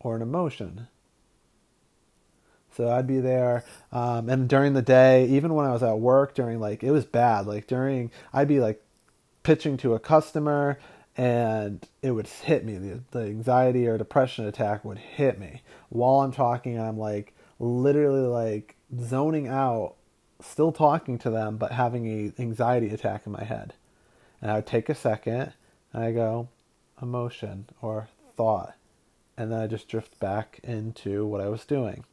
or 0.00 0.16
an 0.16 0.22
emotion. 0.22 0.88
So 2.76 2.90
I'd 2.90 3.06
be 3.06 3.20
there, 3.20 3.64
um, 3.92 4.28
and 4.28 4.48
during 4.48 4.72
the 4.72 4.82
day, 4.82 5.26
even 5.26 5.54
when 5.54 5.66
I 5.66 5.72
was 5.72 5.82
at 5.82 5.98
work, 5.98 6.34
during 6.34 6.58
like 6.58 6.82
it 6.82 6.90
was 6.90 7.04
bad. 7.04 7.46
Like 7.46 7.66
during, 7.66 8.10
I'd 8.32 8.48
be 8.48 8.60
like 8.60 8.82
pitching 9.42 9.76
to 9.78 9.94
a 9.94 10.00
customer, 10.00 10.78
and 11.16 11.86
it 12.00 12.12
would 12.12 12.26
hit 12.26 12.64
me. 12.64 12.78
The, 12.78 13.02
the 13.10 13.20
anxiety 13.26 13.86
or 13.86 13.98
depression 13.98 14.46
attack 14.46 14.84
would 14.84 14.98
hit 14.98 15.38
me 15.38 15.62
while 15.90 16.20
I'm 16.20 16.32
talking. 16.32 16.80
I'm 16.80 16.98
like 16.98 17.34
literally 17.58 18.26
like 18.26 18.76
zoning 19.00 19.48
out, 19.48 19.94
still 20.40 20.72
talking 20.72 21.18
to 21.18 21.30
them, 21.30 21.56
but 21.56 21.72
having 21.72 22.06
a 22.06 22.32
anxiety 22.40 22.90
attack 22.90 23.26
in 23.26 23.32
my 23.32 23.44
head. 23.44 23.74
And 24.40 24.50
I 24.50 24.56
would 24.56 24.66
take 24.66 24.88
a 24.88 24.94
second, 24.94 25.52
and 25.92 26.04
I 26.04 26.12
go 26.12 26.48
emotion 27.00 27.66
or 27.80 28.08
thought, 28.36 28.74
and 29.36 29.52
then 29.52 29.60
I 29.60 29.66
just 29.66 29.88
drift 29.88 30.18
back 30.18 30.60
into 30.64 31.26
what 31.26 31.40
I 31.40 31.48
was 31.48 31.64
doing 31.64 32.04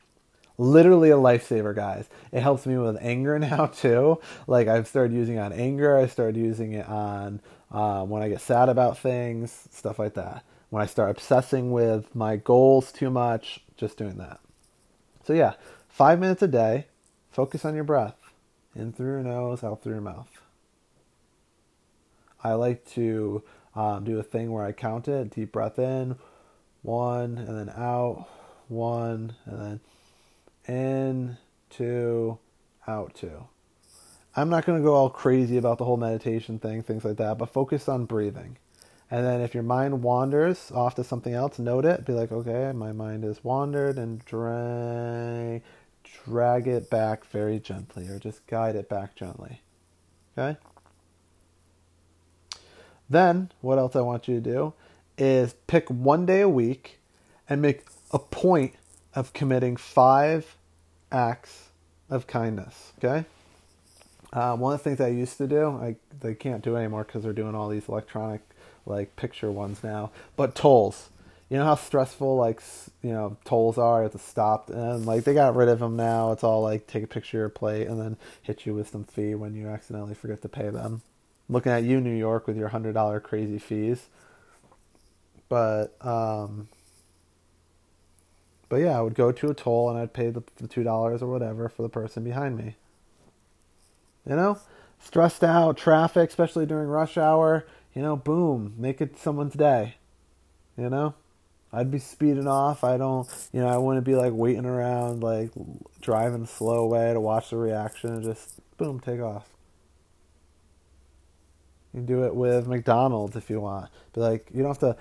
literally 0.59 1.09
a 1.09 1.15
lifesaver, 1.15 1.73
guys. 1.73 2.07
It 2.31 2.41
helps 2.41 2.67
me 2.67 2.77
with 2.77 2.97
anger 3.01 3.39
now 3.39 3.67
too. 3.67 4.19
Like 4.45 4.67
I've 4.67 4.87
started 4.87 5.15
using 5.15 5.37
it 5.37 5.39
on 5.39 5.53
anger. 5.53 5.97
I 5.97 6.05
started 6.05 6.37
using 6.37 6.73
it 6.73 6.87
on 6.87 7.41
um, 7.71 8.09
when 8.09 8.21
I 8.21 8.29
get 8.29 8.41
sad 8.41 8.69
about 8.69 8.99
things, 8.99 9.67
stuff 9.71 9.97
like 9.97 10.13
that. 10.13 10.43
When 10.69 10.83
I 10.83 10.85
start 10.85 11.09
obsessing 11.09 11.71
with 11.71 12.13
my 12.13 12.35
goals 12.35 12.91
too 12.91 13.09
much, 13.09 13.61
just 13.75 13.97
doing 13.97 14.17
that. 14.17 14.39
So 15.29 15.35
yeah, 15.35 15.53
five 15.87 16.19
minutes 16.19 16.41
a 16.41 16.47
day. 16.47 16.87
Focus 17.29 17.63
on 17.63 17.75
your 17.75 17.83
breath, 17.83 18.33
in 18.75 18.91
through 18.91 19.11
your 19.11 19.21
nose, 19.21 19.63
out 19.63 19.83
through 19.83 19.93
your 19.93 20.01
mouth. 20.01 20.41
I 22.43 22.53
like 22.53 22.83
to 22.93 23.43
um, 23.75 24.05
do 24.05 24.17
a 24.17 24.23
thing 24.23 24.51
where 24.51 24.65
I 24.65 24.71
count 24.71 25.07
it. 25.07 25.29
Deep 25.29 25.51
breath 25.51 25.77
in, 25.77 26.15
one, 26.81 27.37
and 27.37 27.55
then 27.55 27.69
out, 27.77 28.27
one, 28.69 29.35
and 29.45 29.79
then 30.65 30.75
in, 30.75 31.37
two, 31.69 32.39
out, 32.87 33.13
two. 33.13 33.45
I'm 34.35 34.49
not 34.49 34.65
going 34.65 34.79
to 34.79 34.83
go 34.83 34.95
all 34.95 35.11
crazy 35.11 35.57
about 35.57 35.77
the 35.77 35.85
whole 35.85 35.97
meditation 35.97 36.57
thing, 36.57 36.81
things 36.81 37.05
like 37.05 37.17
that, 37.17 37.37
but 37.37 37.53
focus 37.53 37.87
on 37.87 38.05
breathing. 38.05 38.57
And 39.11 39.25
then 39.25 39.41
if 39.41 39.53
your 39.53 39.63
mind 39.63 40.03
wanders 40.03 40.71
off 40.73 40.95
to 40.95 41.03
something 41.03 41.33
else, 41.33 41.57
note 41.57 41.85
it. 41.85 42.05
Be 42.05 42.13
like, 42.13 42.31
okay, 42.31 42.71
my 42.73 42.91
mind 42.91 43.23
has 43.23 43.43
wandered, 43.43 43.97
and 43.97 44.23
drag, 44.23 45.63
drag 46.25 46.67
it 46.67 46.89
back 46.89 47.25
very 47.25 47.59
gently, 47.59 48.07
or 48.07 48.19
just 48.19 48.45
guide 48.45 48.75
it 48.75 48.87
back 48.87 49.15
gently. 49.15 49.61
Okay? 50.37 50.57
Then, 53.09 53.51
what 53.61 53.79
else 53.79 53.95
I 53.95 54.01
want 54.01 54.27
you 54.27 54.35
to 54.35 54.41
do 54.41 54.73
is 55.17 55.53
pick 55.65 55.89
one 55.89 56.25
day 56.25 56.41
a 56.41 56.49
week 56.49 56.99
and 57.49 57.61
make 57.61 57.85
a 58.11 58.19
point 58.19 58.75
of 59.15 59.33
committing 59.33 59.75
five 59.75 60.55
acts 61.11 61.69
of 62.09 62.27
kindness. 62.27 62.93
Okay. 62.99 63.25
Uh, 64.31 64.55
one 64.55 64.73
of 64.73 64.79
the 64.79 64.83
things 64.83 65.01
I 65.01 65.07
used 65.07 65.37
to 65.39 65.47
do, 65.47 65.69
I 65.69 65.95
they 66.19 66.35
can't 66.35 66.63
do 66.63 66.75
anymore 66.75 67.03
because 67.03 67.23
they're 67.23 67.33
doing 67.33 67.55
all 67.55 67.69
these 67.69 67.89
electronic 67.89 68.41
like 68.85 69.15
picture 69.15 69.51
ones 69.51 69.83
now. 69.83 70.11
But 70.35 70.55
tolls, 70.55 71.09
you 71.49 71.57
know 71.57 71.65
how 71.65 71.75
stressful 71.75 72.35
like 72.37 72.61
you 73.01 73.11
know 73.11 73.37
tolls 73.45 73.77
are 73.77 74.03
at 74.03 74.11
the 74.13 74.19
stop, 74.19 74.69
and 74.69 75.05
like 75.05 75.23
they 75.23 75.33
got 75.33 75.55
rid 75.55 75.69
of 75.69 75.79
them 75.79 75.95
now. 75.95 76.31
It's 76.31 76.43
all 76.43 76.61
like 76.61 76.87
take 76.87 77.03
a 77.03 77.07
picture 77.07 77.37
of 77.37 77.41
your 77.41 77.49
plate 77.49 77.87
and 77.87 77.99
then 77.99 78.17
hit 78.41 78.65
you 78.65 78.73
with 78.73 78.89
some 78.89 79.03
fee 79.03 79.35
when 79.35 79.55
you 79.55 79.67
accidentally 79.69 80.13
forget 80.15 80.41
to 80.43 80.49
pay 80.49 80.69
them. 80.69 81.01
looking 81.49 81.71
at 81.71 81.83
you, 81.83 81.99
New 81.99 82.15
York, 82.15 82.47
with 82.47 82.57
your 82.57 82.69
hundred 82.69 82.93
dollar 82.93 83.19
crazy 83.19 83.59
fees. 83.59 84.07
But 85.49 85.95
um, 86.05 86.69
but 88.69 88.77
yeah, 88.77 88.97
I 88.97 89.01
would 89.01 89.15
go 89.15 89.31
to 89.31 89.49
a 89.49 89.53
toll 89.53 89.89
and 89.89 89.97
I'd 89.99 90.13
pay 90.13 90.29
the, 90.29 90.43
the 90.57 90.67
two 90.67 90.83
dollars 90.83 91.21
or 91.23 91.27
whatever 91.31 91.67
for 91.69 91.81
the 91.81 91.89
person 91.89 92.23
behind 92.23 92.57
me. 92.57 92.75
You 94.27 94.35
know, 94.35 94.59
stressed 94.99 95.43
out, 95.43 95.77
traffic, 95.77 96.29
especially 96.29 96.65
during 96.67 96.87
rush 96.87 97.17
hour. 97.17 97.65
You 97.93 98.01
know, 98.01 98.15
boom, 98.15 98.75
make 98.77 99.01
it 99.01 99.17
someone's 99.17 99.55
day. 99.55 99.95
You 100.77 100.89
know, 100.89 101.15
I'd 101.73 101.91
be 101.91 101.99
speeding 101.99 102.47
off. 102.47 102.83
I 102.83 102.97
don't, 102.97 103.27
you 103.51 103.61
know, 103.61 103.67
I 103.67 103.77
wouldn't 103.77 104.05
be 104.05 104.15
like 104.15 104.33
waiting 104.33 104.65
around, 104.65 105.21
like 105.21 105.51
driving 106.01 106.45
slow 106.45 106.87
way 106.87 107.13
to 107.13 107.19
watch 107.19 107.49
the 107.49 107.57
reaction 107.57 108.13
and 108.13 108.23
just 108.23 108.59
boom, 108.77 108.99
take 108.99 109.19
off. 109.21 109.49
You 111.93 111.99
can 111.99 112.05
do 112.05 112.23
it 112.23 112.35
with 112.35 112.67
McDonald's 112.67 113.35
if 113.35 113.49
you 113.49 113.59
want. 113.59 113.89
Be 114.13 114.21
like, 114.21 114.47
you 114.53 114.61
don't 114.61 114.69
have 114.69 114.79
to 114.79 114.97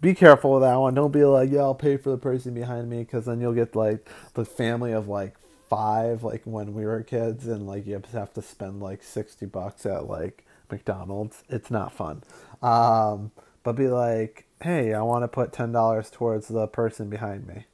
be 0.00 0.14
careful 0.14 0.52
with 0.52 0.62
that 0.62 0.76
one. 0.76 0.94
Don't 0.94 1.12
be 1.12 1.24
like, 1.24 1.50
yeah, 1.50 1.60
I'll 1.60 1.74
pay 1.74 1.96
for 1.96 2.10
the 2.10 2.18
person 2.18 2.54
behind 2.54 2.88
me 2.88 2.98
because 2.98 3.24
then 3.24 3.40
you'll 3.40 3.54
get 3.54 3.74
like 3.74 4.08
the 4.34 4.44
family 4.44 4.92
of 4.92 5.08
like 5.08 5.36
five, 5.68 6.22
like 6.22 6.42
when 6.44 6.74
we 6.74 6.84
were 6.84 7.02
kids, 7.02 7.46
and 7.46 7.66
like 7.66 7.86
you 7.86 8.00
have 8.12 8.32
to 8.34 8.42
spend 8.42 8.80
like 8.80 9.02
60 9.02 9.46
bucks 9.46 9.84
at 9.86 10.06
like 10.06 10.45
McDonald's. 10.70 11.42
It's 11.48 11.70
not 11.70 11.92
fun. 11.92 12.22
Um, 12.62 13.32
but 13.62 13.72
be 13.72 13.88
like, 13.88 14.46
hey, 14.62 14.94
I 14.94 15.02
want 15.02 15.24
to 15.24 15.28
put 15.28 15.52
ten 15.52 15.72
dollars 15.72 16.10
towards 16.10 16.48
the 16.48 16.66
person 16.66 17.08
behind 17.10 17.46
me. 17.46 17.66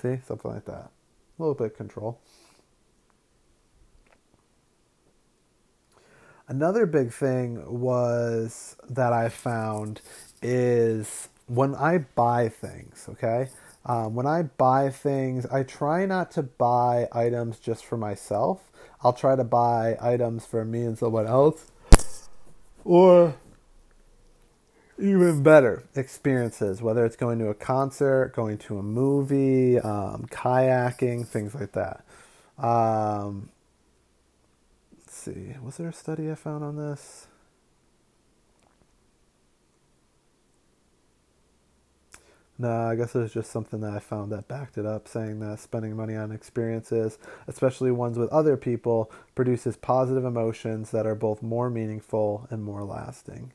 See, 0.00 0.18
something 0.26 0.50
like 0.50 0.64
that. 0.66 0.90
A 1.38 1.38
little 1.38 1.54
bit 1.54 1.72
of 1.72 1.76
control. 1.76 2.20
Another 6.48 6.86
big 6.86 7.12
thing 7.12 7.80
was 7.80 8.76
that 8.88 9.12
I 9.12 9.28
found 9.28 10.00
is 10.42 11.28
when 11.46 11.74
I 11.74 11.98
buy 11.98 12.48
things, 12.48 13.06
okay? 13.08 13.48
Um, 13.84 14.14
when 14.14 14.26
I 14.26 14.42
buy 14.42 14.90
things, 14.90 15.46
I 15.46 15.62
try 15.62 16.06
not 16.06 16.30
to 16.32 16.42
buy 16.42 17.08
items 17.12 17.58
just 17.58 17.84
for 17.84 17.96
myself. 17.96 18.70
I'll 19.02 19.12
try 19.12 19.36
to 19.36 19.44
buy 19.44 19.96
items 20.00 20.46
for 20.46 20.64
me 20.64 20.82
and 20.82 20.98
someone 20.98 21.26
else 21.26 21.70
or 22.86 23.34
even 24.96 25.42
better 25.42 25.82
experiences, 25.96 26.80
whether 26.80 27.04
it's 27.04 27.16
going 27.16 27.40
to 27.40 27.48
a 27.48 27.54
concert, 27.54 28.32
going 28.32 28.58
to 28.58 28.78
a 28.78 28.82
movie, 28.82 29.80
um, 29.80 30.26
kayaking, 30.30 31.26
things 31.26 31.52
like 31.52 31.72
that. 31.72 32.04
Um, 32.56 33.48
let's 34.96 35.16
see, 35.16 35.54
was 35.60 35.78
there 35.78 35.88
a 35.88 35.92
study 35.92 36.30
I 36.30 36.36
found 36.36 36.62
on 36.62 36.76
this? 36.76 37.26
No, 42.58 42.70
I 42.88 42.94
guess 42.94 43.14
it 43.14 43.18
was 43.18 43.34
just 43.34 43.50
something 43.50 43.80
that 43.80 43.92
I 43.92 43.98
found 43.98 44.32
that 44.32 44.48
backed 44.48 44.78
it 44.78 44.86
up, 44.86 45.06
saying 45.08 45.40
that 45.40 45.60
spending 45.60 45.94
money 45.94 46.16
on 46.16 46.32
experiences, 46.32 47.18
especially 47.46 47.90
ones 47.90 48.18
with 48.18 48.30
other 48.30 48.56
people, 48.56 49.10
produces 49.34 49.76
positive 49.76 50.24
emotions 50.24 50.90
that 50.90 51.06
are 51.06 51.14
both 51.14 51.42
more 51.42 51.68
meaningful 51.68 52.46
and 52.50 52.64
more 52.64 52.82
lasting. 52.82 53.52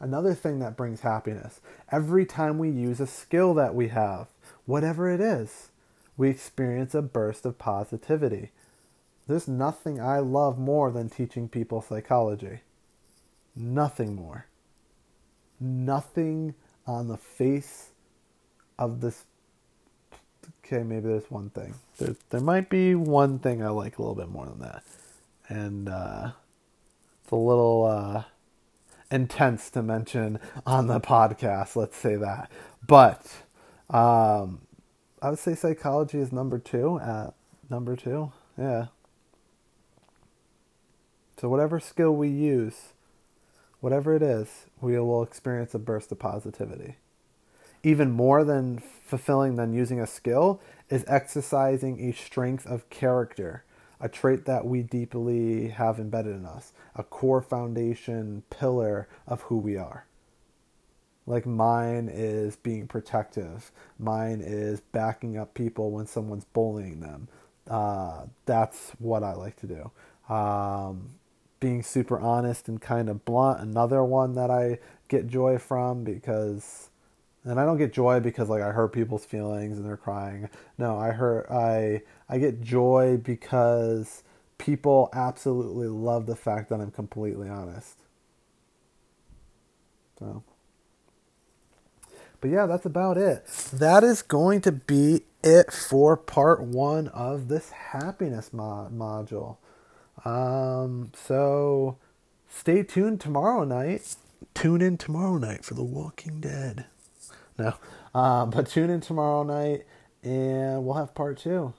Another 0.00 0.34
thing 0.34 0.58
that 0.58 0.76
brings 0.76 1.00
happiness 1.00 1.60
every 1.90 2.24
time 2.24 2.58
we 2.58 2.70
use 2.70 3.00
a 3.00 3.06
skill 3.06 3.54
that 3.54 3.74
we 3.74 3.88
have, 3.88 4.28
whatever 4.64 5.08
it 5.08 5.20
is, 5.20 5.70
we 6.16 6.28
experience 6.28 6.94
a 6.94 7.02
burst 7.02 7.46
of 7.46 7.58
positivity. 7.58 8.50
There's 9.28 9.46
nothing 9.46 10.00
I 10.00 10.18
love 10.18 10.58
more 10.58 10.90
than 10.90 11.08
teaching 11.08 11.48
people 11.48 11.82
psychology. 11.82 12.60
Nothing 13.54 14.16
more. 14.16 14.46
Nothing 15.60 16.54
on 16.88 17.06
the 17.06 17.18
face 17.18 17.90
of 18.78 19.00
this. 19.00 19.24
Okay, 20.64 20.82
maybe 20.82 21.08
there's 21.08 21.30
one 21.30 21.50
thing. 21.50 21.74
There, 21.98 22.16
there 22.30 22.40
might 22.40 22.68
be 22.70 22.94
one 22.94 23.38
thing 23.38 23.62
I 23.62 23.68
like 23.68 23.98
a 23.98 24.02
little 24.02 24.14
bit 24.14 24.30
more 24.30 24.46
than 24.46 24.58
that, 24.60 24.82
and 25.48 25.88
uh, 25.88 26.30
it's 27.22 27.30
a 27.30 27.36
little 27.36 27.84
uh, 27.84 28.22
intense 29.10 29.70
to 29.70 29.82
mention 29.82 30.40
on 30.66 30.86
the 30.86 31.00
podcast. 31.00 31.76
Let's 31.76 31.96
say 31.96 32.16
that, 32.16 32.50
but 32.86 33.26
um, 33.90 34.62
I 35.20 35.30
would 35.30 35.38
say 35.38 35.54
psychology 35.54 36.18
is 36.18 36.32
number 36.32 36.58
two. 36.58 36.98
At 37.00 37.34
number 37.68 37.96
two, 37.96 38.32
yeah. 38.58 38.86
So 41.38 41.48
whatever 41.48 41.78
skill 41.80 42.16
we 42.16 42.28
use 42.28 42.94
whatever 43.80 44.14
it 44.14 44.22
is, 44.22 44.66
we 44.80 44.98
will 44.98 45.22
experience 45.22 45.74
a 45.74 45.78
burst 45.78 46.12
of 46.12 46.18
positivity. 46.18 46.96
Even 47.82 48.10
more 48.10 48.44
than 48.44 48.78
fulfilling 48.78 49.56
than 49.56 49.72
using 49.72 50.00
a 50.00 50.06
skill 50.06 50.60
is 50.90 51.04
exercising 51.06 52.08
a 52.08 52.12
strength 52.12 52.66
of 52.66 52.88
character, 52.90 53.64
a 54.00 54.08
trait 54.08 54.46
that 54.46 54.66
we 54.66 54.82
deeply 54.82 55.68
have 55.68 55.98
embedded 55.98 56.36
in 56.36 56.44
us, 56.44 56.72
a 56.96 57.04
core 57.04 57.42
foundation 57.42 58.42
pillar 58.50 59.08
of 59.26 59.42
who 59.42 59.58
we 59.58 59.76
are. 59.76 60.06
Like 61.26 61.46
mine 61.46 62.08
is 62.12 62.56
being 62.56 62.88
protective, 62.88 63.70
mine 63.98 64.40
is 64.42 64.80
backing 64.80 65.36
up 65.36 65.54
people 65.54 65.90
when 65.90 66.06
someone's 66.06 66.46
bullying 66.46 67.00
them. 67.00 67.28
Uh, 67.68 68.24
that's 68.46 68.92
what 68.98 69.22
I 69.22 69.34
like 69.34 69.56
to 69.60 69.66
do. 69.66 70.34
Um, 70.34 71.17
being 71.60 71.82
super 71.82 72.18
honest 72.18 72.68
and 72.68 72.80
kind 72.80 73.08
of 73.08 73.24
blunt. 73.24 73.60
Another 73.60 74.04
one 74.04 74.34
that 74.34 74.50
I 74.50 74.78
get 75.08 75.26
joy 75.26 75.58
from 75.58 76.04
because, 76.04 76.90
and 77.44 77.58
I 77.58 77.64
don't 77.64 77.78
get 77.78 77.92
joy 77.92 78.20
because 78.20 78.48
like 78.48 78.62
I 78.62 78.70
hurt 78.72 78.92
people's 78.92 79.24
feelings 79.24 79.76
and 79.76 79.86
they're 79.86 79.96
crying. 79.96 80.48
No, 80.76 80.98
I 80.98 81.10
hurt. 81.10 81.50
I 81.50 82.02
I 82.28 82.38
get 82.38 82.60
joy 82.60 83.18
because 83.22 84.22
people 84.58 85.08
absolutely 85.12 85.88
love 85.88 86.26
the 86.26 86.36
fact 86.36 86.68
that 86.68 86.80
I'm 86.80 86.90
completely 86.90 87.48
honest. 87.48 87.96
So. 90.18 90.42
But 92.40 92.50
yeah, 92.50 92.66
that's 92.66 92.86
about 92.86 93.18
it. 93.18 93.46
That 93.72 94.04
is 94.04 94.22
going 94.22 94.60
to 94.62 94.72
be 94.72 95.22
it 95.42 95.72
for 95.72 96.16
part 96.16 96.62
one 96.62 97.08
of 97.08 97.48
this 97.48 97.70
happiness 97.70 98.52
mod- 98.52 98.96
module. 98.96 99.56
Um, 100.24 101.12
so 101.14 101.98
stay 102.48 102.82
tuned 102.82 103.20
tomorrow 103.20 103.64
night. 103.64 104.16
Tune 104.54 104.82
in 104.82 104.96
tomorrow 104.96 105.38
night 105.38 105.64
for 105.64 105.74
The 105.74 105.84
Walking 105.84 106.40
Dead. 106.40 106.86
No, 107.58 107.74
uh, 108.14 108.46
but 108.46 108.68
tune 108.68 108.90
in 108.90 109.00
tomorrow 109.00 109.42
night 109.42 109.84
and 110.22 110.84
we'll 110.84 110.96
have 110.96 111.14
part 111.14 111.38
two. 111.38 111.74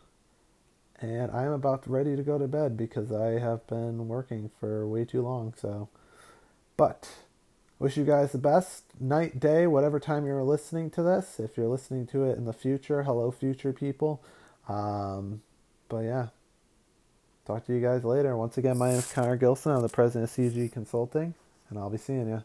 And 1.02 1.32
I 1.32 1.44
am 1.46 1.54
about 1.54 1.90
ready 1.90 2.16
to 2.16 2.24
go 2.24 2.38
to 2.38 2.48
bed 2.48 2.76
because 2.76 3.12
I 3.12 3.40
have 3.40 3.66
been 3.68 4.08
working 4.10 4.52
for 4.60 4.86
way 4.86 5.06
too 5.06 5.22
long. 5.22 5.54
So, 5.58 5.88
but 6.76 7.10
wish 7.80 7.96
you 7.96 8.04
guys 8.04 8.34
the 8.34 8.38
best 8.38 8.84
night, 9.00 9.40
day, 9.40 9.66
whatever 9.66 10.00
time 10.00 10.26
you're 10.26 10.44
listening 10.44 10.90
to 10.92 11.04
this. 11.04 11.40
If 11.40 11.56
you're 11.56 11.68
listening 11.68 12.06
to 12.08 12.26
it 12.26 12.38
in 12.38 12.44
the 12.44 12.52
future, 12.52 13.04
hello, 13.04 13.32
future 13.32 13.72
people. 13.72 14.22
Um, 14.68 15.42
but 15.88 16.00
yeah 16.00 16.28
talk 17.50 17.66
to 17.66 17.74
you 17.74 17.82
guys 17.82 18.04
later. 18.04 18.38
Once 18.38 18.60
again, 18.60 18.78
my 18.78 18.90
name 18.90 19.00
is 19.00 19.12
Connor 19.12 19.36
Gilson. 19.36 19.72
I'm 19.72 19.82
the 19.82 19.90
president 19.90 20.30
of 20.30 20.36
CG 20.36 20.72
Consulting, 20.72 21.34
and 21.70 21.80
I'll 21.80 21.90
be 21.90 21.98
seeing 21.98 22.30
you. 22.30 22.44